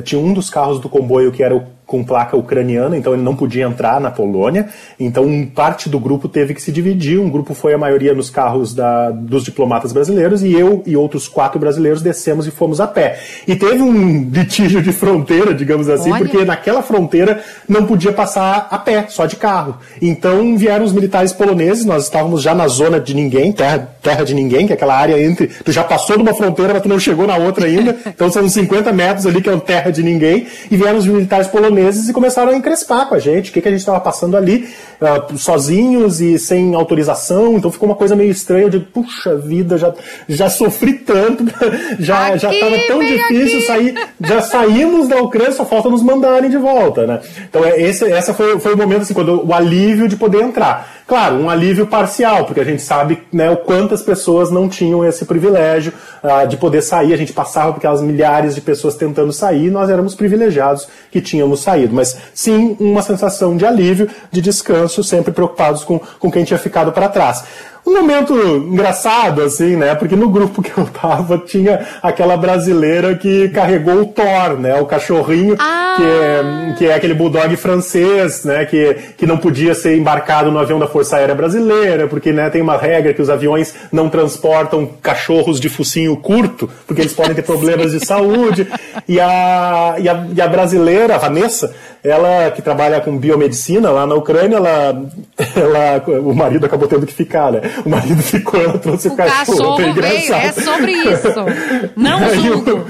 [0.04, 3.36] tinha um dos carros do comboio que era o com placa ucraniana, então ele não
[3.36, 4.70] podia entrar na Polônia.
[5.00, 7.20] Então parte do grupo teve que se dividir.
[7.20, 11.28] Um grupo foi a maioria nos carros da, dos diplomatas brasileiros e eu e outros
[11.28, 13.20] quatro brasileiros descemos e fomos a pé.
[13.48, 16.24] E teve um litígio de fronteira, digamos assim, Olha.
[16.24, 19.78] porque naquela fronteira não podia passar a pé, só de carro.
[20.02, 24.34] Então vieram os militares poloneses, nós estávamos já na zona de ninguém, terra, terra de
[24.34, 25.48] ninguém, que é aquela área entre.
[25.48, 27.96] Tu já passou de uma fronteira, mas tu não chegou na outra ainda.
[28.14, 30.46] Então são 50 metros ali que é uma terra de ninguém.
[30.70, 33.62] E vieram os militares poloneses meses e começaram a encrespar com a gente, o que,
[33.62, 34.70] que a gente estava passando ali,
[35.02, 39.94] uh, sozinhos e sem autorização, então ficou uma coisa meio estranha, digo, puxa vida, já,
[40.28, 41.46] já sofri tanto,
[42.00, 43.68] já aqui, já estava tão difícil aqui.
[43.68, 47.20] sair, já saímos da Ucrânia, só falta nos mandarem de volta, né?
[47.50, 51.04] Então é, esse essa foi, foi o momento, assim, quando o alívio de poder entrar.
[51.06, 55.26] Claro, um alívio parcial, porque a gente sabe né, o quantas pessoas não tinham esse
[55.26, 55.94] privilégio
[56.24, 57.14] uh, de poder sair.
[57.14, 61.62] A gente passava por aquelas milhares de pessoas tentando sair, nós éramos privilegiados que tínhamos
[61.64, 61.96] saído.
[61.96, 66.92] Mas sim, uma sensação de alívio, de descanso, sempre preocupados com, com quem tinha ficado
[66.92, 67.44] para trás
[67.86, 69.94] um momento engraçado, assim, né?
[69.94, 74.76] Porque no grupo que eu tava tinha aquela brasileira que carregou o Thor, né?
[74.80, 75.83] O cachorrinho, ah.
[75.96, 78.66] Que, é, que é aquele bulldog francês, né?
[78.66, 82.62] Que, que não podia ser embarcado no avião da Força Aérea Brasileira, porque né, tem
[82.62, 87.44] uma regra que os aviões não transportam cachorros de focinho curto, porque eles podem ter
[87.44, 88.68] problemas de saúde.
[89.08, 94.06] E a, e a, e a brasileira, a Vanessa, ela que trabalha com biomedicina lá
[94.06, 95.04] na Ucrânia, ela,
[95.56, 97.62] ela, o marido acabou tendo que ficar, né?
[97.86, 99.78] O marido ficou, ela trouxe o, o cachorro.
[99.78, 101.30] cachorro veio, é sobre isso.
[101.96, 102.86] Não e aí, o,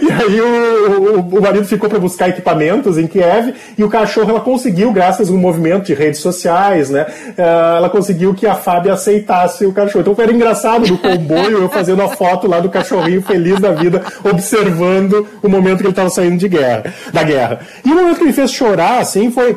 [0.00, 4.30] e aí o, o, o marido ficou para buscar equipamentos em Kiev e o cachorro
[4.30, 7.06] ela conseguiu, graças a um movimento de redes sociais, né?
[7.36, 10.02] Eh, ela conseguiu que a Fábia aceitasse o cachorro.
[10.02, 14.02] Então foi engraçado no comboio eu fazendo a foto lá do cachorrinho feliz da vida,
[14.22, 17.60] observando o momento que ele estava saindo de guerra, da guerra.
[17.84, 19.56] E o momento que me fez chorar, assim, foi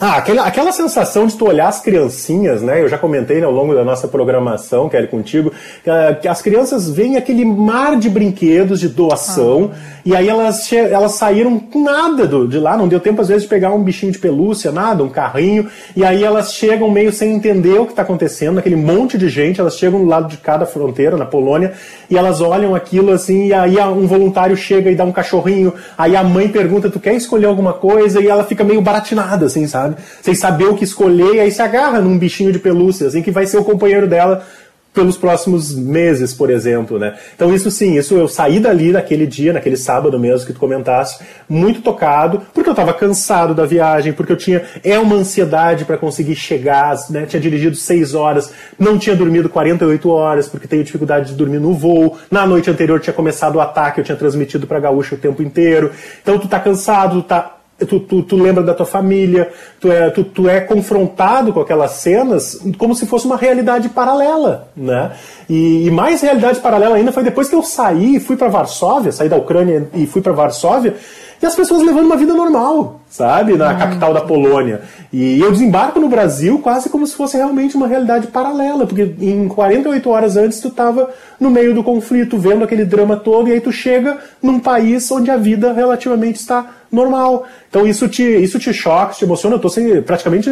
[0.00, 2.82] ah, aquela, aquela sensação de tu olhar as criancinhas, né?
[2.82, 5.52] Eu já comentei né, ao longo da nossa programação, Kelly, contigo,
[5.84, 5.90] que,
[6.22, 9.76] que as crianças veem aquele mar de brinquedos de doação, ah.
[10.04, 13.44] E aí elas, elas saíram com nada do, de lá, não deu tempo às vezes
[13.44, 17.32] de pegar um bichinho de pelúcia, nada, um carrinho, e aí elas chegam meio sem
[17.32, 20.66] entender o que está acontecendo, aquele monte de gente, elas chegam do lado de cada
[20.66, 21.72] fronteira, na Polônia,
[22.10, 26.16] e elas olham aquilo assim, e aí um voluntário chega e dá um cachorrinho, aí
[26.16, 28.20] a mãe pergunta, tu quer escolher alguma coisa?
[28.20, 29.96] E ela fica meio baratinada, assim, sabe?
[30.20, 33.30] Sem saber o que escolher, e aí se agarra num bichinho de pelúcia, assim, que
[33.30, 34.44] vai ser o companheiro dela
[34.92, 37.16] pelos próximos meses, por exemplo, né?
[37.34, 41.24] Então isso sim, isso eu saí dali naquele dia, naquele sábado mesmo que tu comentaste,
[41.48, 45.96] muito tocado, porque eu estava cansado da viagem, porque eu tinha é uma ansiedade para
[45.96, 47.24] conseguir chegar, né?
[47.24, 51.72] Tinha dirigido seis horas, não tinha dormido 48 horas porque tenho dificuldade de dormir no
[51.72, 52.18] voo.
[52.30, 55.90] Na noite anterior tinha começado o ataque, eu tinha transmitido para Gaúcha o tempo inteiro.
[56.22, 60.10] Então tu tá cansado, tu tá Tu, tu, tu, lembra da tua família, tu é,
[60.10, 65.12] tu, tu é confrontado com aquelas cenas como se fosse uma realidade paralela, né?
[65.48, 69.12] E, e mais realidade paralela ainda foi depois que eu saí e fui para Varsóvia,
[69.12, 70.94] saí da Ucrânia e fui para Varsóvia,
[71.42, 73.54] e as pessoas levando uma vida normal, sabe?
[73.56, 74.82] Na capital da Polônia.
[75.12, 79.48] E eu desembarco no Brasil quase como se fosse realmente uma realidade paralela, porque em
[79.48, 83.60] 48 horas antes tu estava no meio do conflito, vendo aquele drama todo, e aí
[83.60, 87.46] tu chega num país onde a vida relativamente está normal.
[87.68, 89.56] Então isso te, isso te choca, te emociona.
[89.56, 90.50] Eu tô sem, praticamente.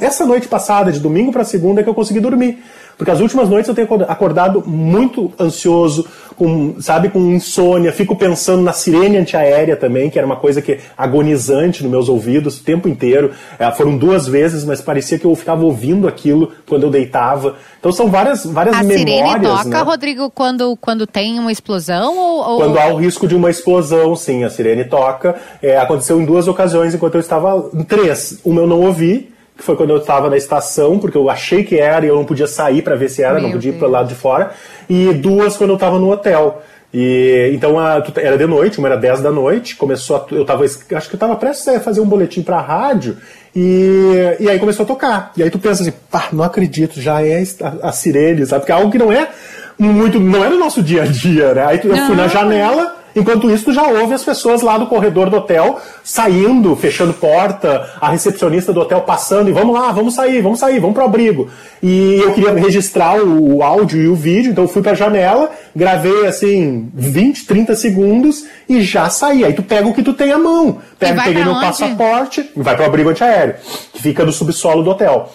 [0.00, 2.62] Essa noite passada, de domingo para segunda, é que eu consegui dormir.
[2.96, 8.62] Porque as últimas noites eu tenho acordado muito ansioso, com, sabe, com insônia, fico pensando
[8.62, 12.88] na sirene antiaérea também, que era uma coisa que agonizante nos meus ouvidos o tempo
[12.88, 13.32] inteiro.
[13.58, 17.56] É, foram duas vezes, mas parecia que eu ficava ouvindo aquilo quando eu deitava.
[17.78, 19.02] Então são várias, várias a memórias.
[19.02, 19.82] A sirene toca, né?
[19.82, 22.16] Rodrigo, quando, quando tem uma explosão?
[22.16, 22.58] Ou, ou...
[22.58, 25.36] Quando há o risco de uma explosão, sim, a sirene toca.
[25.62, 27.70] É, aconteceu em duas ocasiões enquanto eu estava.
[27.74, 28.40] Em três.
[28.44, 31.78] Uma eu não ouvi, que foi quando eu estava na estação, porque eu achei que
[31.78, 33.88] era e eu não podia sair para ver se era, Meu não podia ir para
[33.88, 34.50] lado de fora.
[34.88, 36.62] E duas quando eu estava no hotel.
[36.92, 40.64] E então a, era de noite, uma era 10 da noite, começou a, eu tava,
[40.64, 43.16] acho que eu estava prestes a fazer um boletim para a rádio
[43.54, 45.32] e, e aí começou a tocar.
[45.36, 48.60] E aí tu pensa assim, pá, não acredito, já é a, a sirene, sabe?
[48.60, 49.28] Porque é algo que não é
[49.76, 51.64] muito, não é no nosso dia a dia, né?
[51.66, 55.30] Aí eu fui na janela Enquanto isso, tu já ouve as pessoas lá do corredor
[55.30, 60.40] do hotel saindo, fechando porta, a recepcionista do hotel passando e vamos lá, vamos sair,
[60.40, 61.48] vamos sair, vamos pro abrigo.
[61.82, 65.50] E eu queria registrar o, o áudio e o vídeo, então eu fui pra janela,
[65.74, 69.44] gravei assim 20, 30 segundos e já saí.
[69.44, 70.78] Aí tu pega o que tu tem à mão.
[70.98, 73.54] Pega, peguei meu passaporte e vai pro abrigo antiaéreo,
[73.92, 75.30] que fica no subsolo do hotel.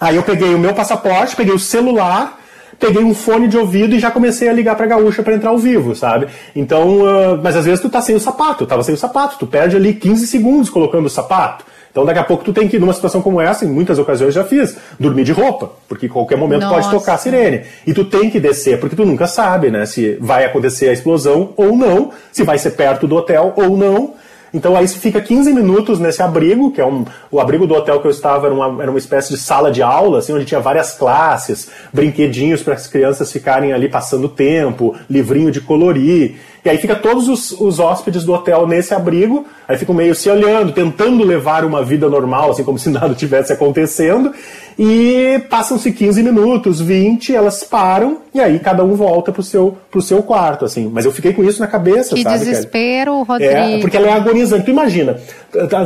[0.00, 2.38] Aí eu peguei o meu passaporte, peguei o celular
[2.78, 5.58] peguei um fone de ouvido e já comecei a ligar pra gaúcha para entrar ao
[5.58, 6.28] vivo, sabe?
[6.54, 9.36] Então, uh, mas às vezes tu tá sem o sapato, eu tava sem o sapato,
[9.38, 11.64] tu perde ali 15 segundos colocando o sapato.
[11.96, 14.44] Então daqui a pouco tu tem que, numa situação como essa, em muitas ocasiões já
[14.44, 16.74] fiz, dormir de roupa, porque qualquer momento Nossa.
[16.74, 17.62] pode tocar a sirene.
[17.86, 21.54] E tu tem que descer, porque tu nunca sabe, né, se vai acontecer a explosão
[21.56, 24.12] ou não, se vai ser perto do hotel ou não.
[24.52, 28.06] Então aí fica 15 minutos nesse abrigo, que é um, o abrigo do hotel que
[28.06, 30.92] eu estava era uma, era uma espécie de sala de aula, assim, onde tinha várias
[30.92, 36.36] classes, brinquedinhos para as crianças ficarem ali passando tempo, livrinho de colorir.
[36.66, 40.28] E aí fica todos os, os, hóspedes do hotel nesse abrigo, aí ficam meio se
[40.28, 44.32] olhando, tentando levar uma vida normal, assim como se nada tivesse acontecendo.
[44.78, 50.02] E passam-se 15 minutos, 20, elas param e aí cada um volta pro seu, pro
[50.02, 50.90] seu quarto, assim.
[50.92, 52.38] Mas eu fiquei com isso na cabeça, que sabe?
[52.40, 53.50] desespero, Rodrigo.
[53.50, 54.66] É, porque ela é agonizante.
[54.66, 55.18] Tu imagina,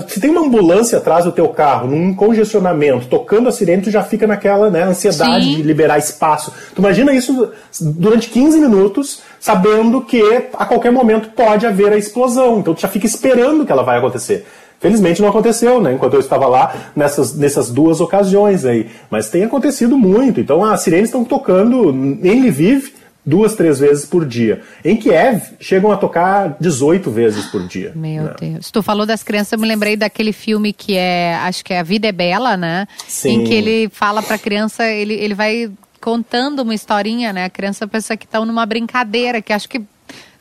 [0.09, 4.03] se tem uma ambulância atrás do teu carro, num congestionamento, tocando a sirene, tu já
[4.03, 5.57] fica naquela né, ansiedade Sim.
[5.57, 6.53] de liberar espaço.
[6.75, 7.51] Tu imagina isso
[7.81, 10.23] durante 15 minutos, sabendo que
[10.53, 12.61] a qualquer momento pode haver a explosão.
[12.61, 14.47] Então tu já fica esperando que ela vai acontecer.
[14.79, 15.93] Felizmente não aconteceu, né?
[15.93, 18.89] Enquanto eu estava lá nessas, nessas duas ocasiões aí.
[19.11, 20.41] Mas tem acontecido muito.
[20.41, 24.63] Então as sirenes estão tocando em Lviv duas, três vezes por dia.
[24.85, 27.93] Em Kiev, chegam a tocar 18 vezes por dia.
[27.95, 28.35] Meu né?
[28.41, 28.71] Deus.
[28.71, 31.83] Tu falou das crianças, eu me lembrei daquele filme que é, acho que é A
[31.83, 32.87] Vida é Bela, né?
[33.07, 33.43] Sim.
[33.43, 35.71] Em que ele fala para a criança, ele, ele vai
[36.01, 37.45] contando uma historinha, né?
[37.45, 39.83] A criança pensa que estão numa brincadeira, que acho que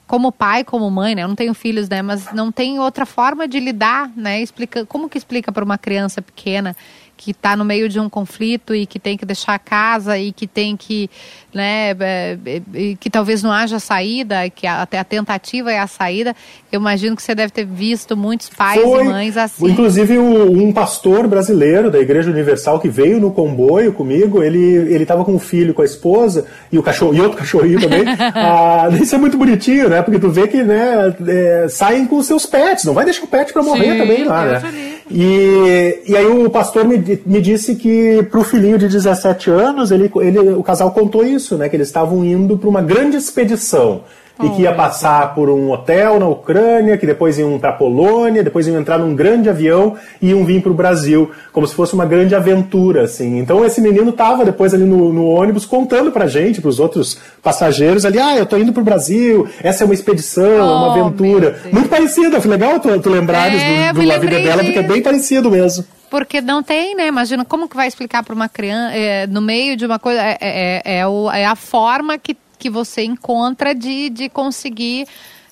[0.07, 1.24] como pai, como mãe, né?
[1.24, 2.01] Eu não tenho filhos, né?
[2.01, 4.41] Mas não tem outra forma de lidar, né?
[4.41, 6.76] Explica, como que explica para uma criança pequena
[7.20, 10.32] que está no meio de um conflito e que tem que deixar a casa e
[10.32, 11.09] que tem que,
[11.53, 16.34] né, é, é, que talvez não haja saída, que até a tentativa é a saída.
[16.72, 19.70] Eu imagino que você deve ter visto muitos pais Foi, e mães assim.
[19.70, 25.26] Inclusive um pastor brasileiro da Igreja Universal que veio no comboio comigo, ele ele estava
[25.26, 28.05] com o filho, com a esposa e o cachorro e outro cachorrinho também.
[28.34, 30.01] ah, isso é muito bonitinho, né?
[30.01, 33.28] Porque tu vê que né, é, saem com os seus pets, não vai deixar o
[33.28, 34.98] pet para morrer Sim, também lá, né?
[35.12, 39.91] E, e aí o pastor me, me disse que para o filhinho de 17 anos,
[39.91, 41.68] ele, ele, o casal contou isso, né?
[41.68, 44.03] Que eles estavam indo para uma grande expedição
[44.41, 48.43] e que ia passar por um hotel na Ucrânia, que depois iam para a Polônia,
[48.43, 51.93] depois iam entrar num grande avião e iam vir para o Brasil, como se fosse
[51.93, 53.37] uma grande aventura, assim.
[53.37, 57.19] Então esse menino estava depois ali no, no ônibus contando para gente, para os outros
[57.43, 60.61] passageiros ali, ah, eu tô indo para o Brasil, essa é uma expedição, oh, é
[60.61, 61.59] uma oh, aventura.
[61.71, 65.01] Muito parecida, foi legal tu, tu lembrares é, do, do Vida Dela, porque é bem
[65.01, 65.85] parecido mesmo.
[66.09, 67.07] Porque não tem, né?
[67.07, 70.37] Imagina como que vai explicar para uma criança, é, no meio de uma coisa, é,
[70.41, 75.07] é, é, é a forma que que você encontra de, de conseguir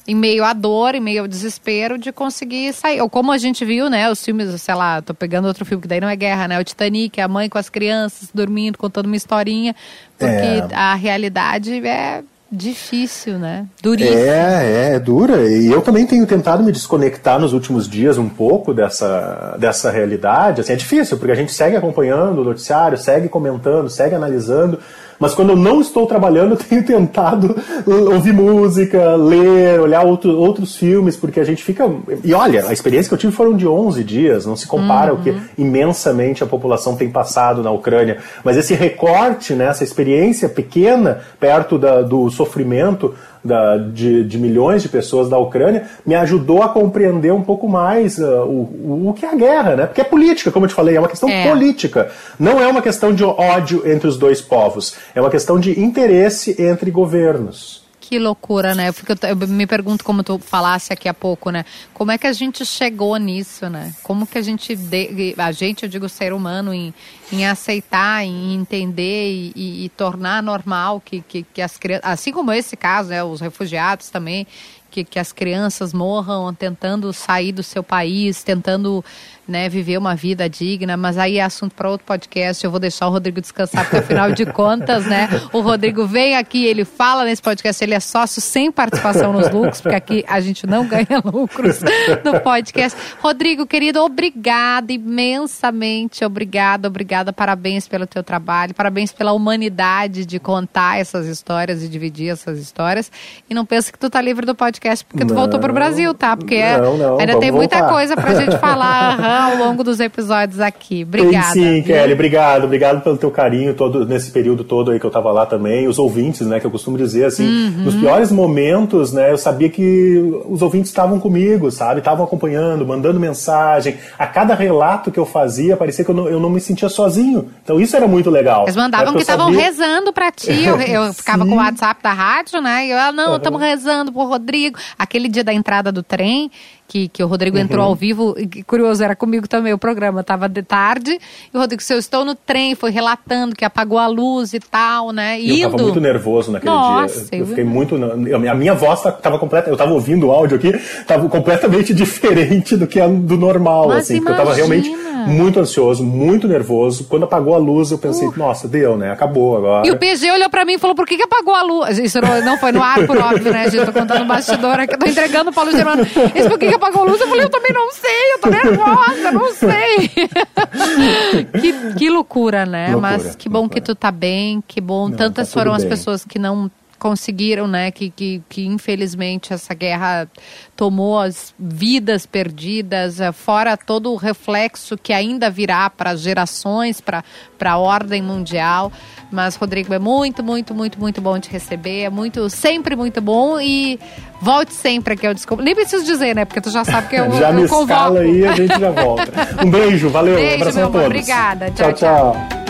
[0.08, 3.02] em meio à dor, em meio ao desespero, de conseguir sair.
[3.02, 5.88] Ou como a gente viu, né, os filmes, sei lá, tô pegando outro filme que
[5.88, 9.16] daí não é guerra, né, o Titanic, a mãe com as crianças dormindo, contando uma
[9.16, 9.76] historinha,
[10.18, 10.68] porque é.
[10.74, 13.66] a realidade é difícil, né?
[13.82, 14.18] Duríssimo.
[14.18, 15.50] É, é, dura.
[15.50, 20.62] E eu também tenho tentado me desconectar nos últimos dias um pouco dessa, dessa realidade.
[20.62, 24.80] Assim, é difícil, porque a gente segue acompanhando o noticiário, segue comentando, segue analisando,
[25.20, 27.56] mas quando eu não estou trabalhando, eu tenho tentado
[27.86, 31.90] ouvir música, ler, olhar outro, outros filmes, porque a gente fica.
[32.24, 35.18] E olha, a experiência que eu tive foram de 11 dias, não se compara uhum.
[35.18, 38.18] ao que imensamente a população tem passado na Ucrânia.
[38.44, 43.14] Mas esse recorte, né, essa experiência pequena, perto da, do sofrimento
[43.48, 48.20] da, de, de, milhões de pessoas da Ucrânia, me ajudou a compreender um pouco mais
[48.20, 49.86] uh, o, o, que é a guerra, né?
[49.86, 51.50] Porque é política, como eu te falei, é uma questão é.
[51.50, 52.12] política.
[52.38, 56.62] Não é uma questão de ódio entre os dois povos, é uma questão de interesse
[56.62, 57.87] entre governos.
[58.08, 58.88] Que loucura, né?
[58.88, 61.66] Eu, eu, me pergunto, como tu falasse aqui há pouco, né?
[61.94, 63.94] Como é que a gente chegou nisso, né?
[64.02, 66.94] Como que a gente, de, a gente, eu digo ser humano, em,
[67.34, 72.32] em aceitar, em entender e, e, e tornar normal que, que, que as crianças, assim
[72.32, 73.22] como esse caso, né?
[73.22, 74.48] Os refugiados também,
[74.90, 79.04] que, que as crianças morram tentando sair do seu país, tentando
[79.48, 82.64] né, viver uma vida digna, mas aí é assunto para outro podcast.
[82.64, 86.66] Eu vou deixar o Rodrigo descansar, porque afinal de contas, né, o Rodrigo vem aqui,
[86.66, 90.68] ele fala nesse podcast, ele é sócio sem participação nos lucros, porque aqui a gente
[90.68, 91.80] não ganha lucros
[92.24, 92.98] no podcast.
[93.22, 101.00] Rodrigo, querido, obrigada imensamente, obrigada, obrigada, parabéns pelo teu trabalho, parabéns pela humanidade de contar
[101.00, 103.12] essas histórias e dividir essas histórias.
[103.50, 106.36] E não pensa que tu tá livre do podcast porque tu voltou pro Brasil, tá?
[106.36, 107.94] Porque não, não, ainda tem muita voltar.
[107.94, 111.04] coisa pra gente falar ao longo dos episódios aqui.
[111.04, 111.54] Obrigada.
[111.54, 112.64] Sim, Kelly, obrigado.
[112.66, 115.88] Obrigado pelo teu carinho todo nesse período todo aí que eu tava lá também.
[115.88, 117.84] Os ouvintes, né, que eu costumo dizer, assim, Uhum.
[117.84, 120.18] nos piores momentos, né, eu sabia que
[120.50, 122.00] os ouvintes estavam comigo, sabe?
[122.00, 123.96] Estavam acompanhando, mandando mensagem.
[124.18, 127.50] A cada relato que eu fazia, parecia que eu não, eu não me sentia sozinho.
[127.64, 128.64] Então isso era muito legal.
[128.64, 130.52] Eles mandavam Porque que estavam sabia- rezando pra ti.
[130.64, 132.86] Eu, eu ficava com o WhatsApp da rádio, né?
[132.88, 134.78] E eu, ah, não, estamos rezando pro Rodrigo.
[134.98, 136.50] Aquele dia da entrada do trem,
[136.88, 137.90] que, que o Rodrigo entrou Uhum.
[137.90, 140.24] ao vivo, e curioso, era comigo também o programa.
[140.24, 141.18] Tava de tarde.
[141.54, 144.60] E o Rodrigo, se eu estou no trem, foi relatando que apagou a luz e
[144.60, 145.40] tal, né?
[145.40, 145.72] E Eu Indo.
[145.78, 147.30] tava muito nervoso naquele Nossa, dia.
[147.34, 147.96] Eu eu- fiquei muito.
[147.96, 149.70] A minha voz ta- tava completa.
[149.70, 150.72] Eu tava ouvindo o áudio aqui,
[151.06, 153.88] tava completamente diferente do que a do normal.
[153.90, 154.90] Mas assim, porque eu tava realmente
[155.28, 157.04] muito ansioso, muito nervoso.
[157.10, 159.12] Quando apagou a luz, eu pensei, nossa, deu, né?
[159.12, 159.84] Acabou agora.
[159.84, 159.88] Uh.
[159.88, 162.00] E o PG olhou pra mim e falou: por que, que apagou a luz?
[162.00, 163.86] Isso não, não foi no ar, por óbvio, né, gente?
[163.86, 166.04] Tô contando o bastidor aqui, tô entregando o Paulo Germano.
[166.36, 167.20] Isso por que, que apagou a luz?
[167.22, 170.10] Eu falei: eu também não sei, eu tô nervosa, não sei.
[171.62, 172.92] que, que loucura, né?
[172.92, 173.82] Loucura, Mas que bom loucura.
[173.82, 175.10] que tu tá bem, que bom.
[175.10, 175.90] Não, Tantas tá foram as bem.
[175.90, 177.92] pessoas que não conseguiram, né?
[177.92, 180.30] Que, que, que infelizmente essa guerra
[180.76, 187.02] tomou as vidas perdidas, eh, fora todo o reflexo que ainda virá para as gerações,
[187.02, 187.24] para
[187.66, 188.92] a ordem mundial.
[189.32, 192.04] Mas, Rodrigo, é muito, muito, muito, muito bom te receber.
[192.04, 193.60] É muito, sempre muito bom.
[193.60, 194.00] E
[194.42, 195.64] volte sempre aqui ao Desculpa.
[195.64, 196.46] Nem preciso dizer, né?
[196.46, 197.92] Porque tu já sabe que eu, já eu me convoco.
[197.92, 199.28] escala aí e a gente já volta.
[199.66, 201.06] Um beijo, valeu, Beijo, abração meu a todos.
[201.08, 201.72] obrigada.
[201.72, 202.67] Tchau, tchau.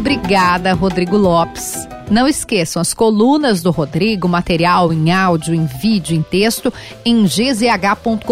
[0.00, 1.86] Obrigada, Rodrigo Lopes.
[2.10, 6.72] Não esqueçam as colunas do Rodrigo, material em áudio, em vídeo, em texto,
[7.04, 8.24] em gzh.com.br.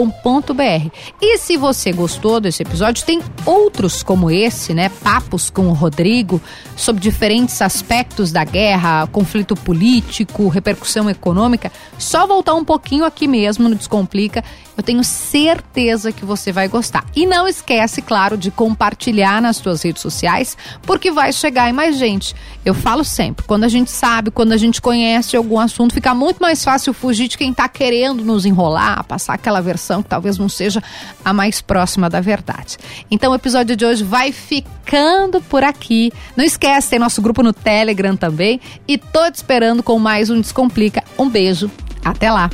[1.21, 4.89] E se você gostou desse episódio, tem outros como esse, né?
[4.89, 6.41] Papos com o Rodrigo
[6.75, 11.71] sobre diferentes aspectos da guerra, conflito político, repercussão econômica.
[11.99, 14.43] Só voltar um pouquinho aqui mesmo no Descomplica.
[14.79, 17.05] Eu tenho certeza que você vai gostar.
[17.17, 21.99] E não esquece, claro, de compartilhar nas suas redes sociais, porque vai chegar em mais
[21.99, 22.33] gente.
[22.65, 26.39] Eu falo sempre, quando a gente sabe, quando a gente conhece algum assunto, fica muito
[26.39, 30.49] mais fácil fugir de quem está querendo nos enrolar, passar aquela versão que talvez não
[30.49, 30.81] seja
[31.25, 32.79] a mais próxima da verdade.
[33.11, 36.13] Então o episódio de hoje vai ficando por aqui.
[36.37, 38.61] Não esquece, tem nosso grupo no Telegram também.
[38.87, 41.03] E tô te esperando com mais um Descomplica.
[41.19, 41.69] Um beijo,
[42.05, 42.49] até lá!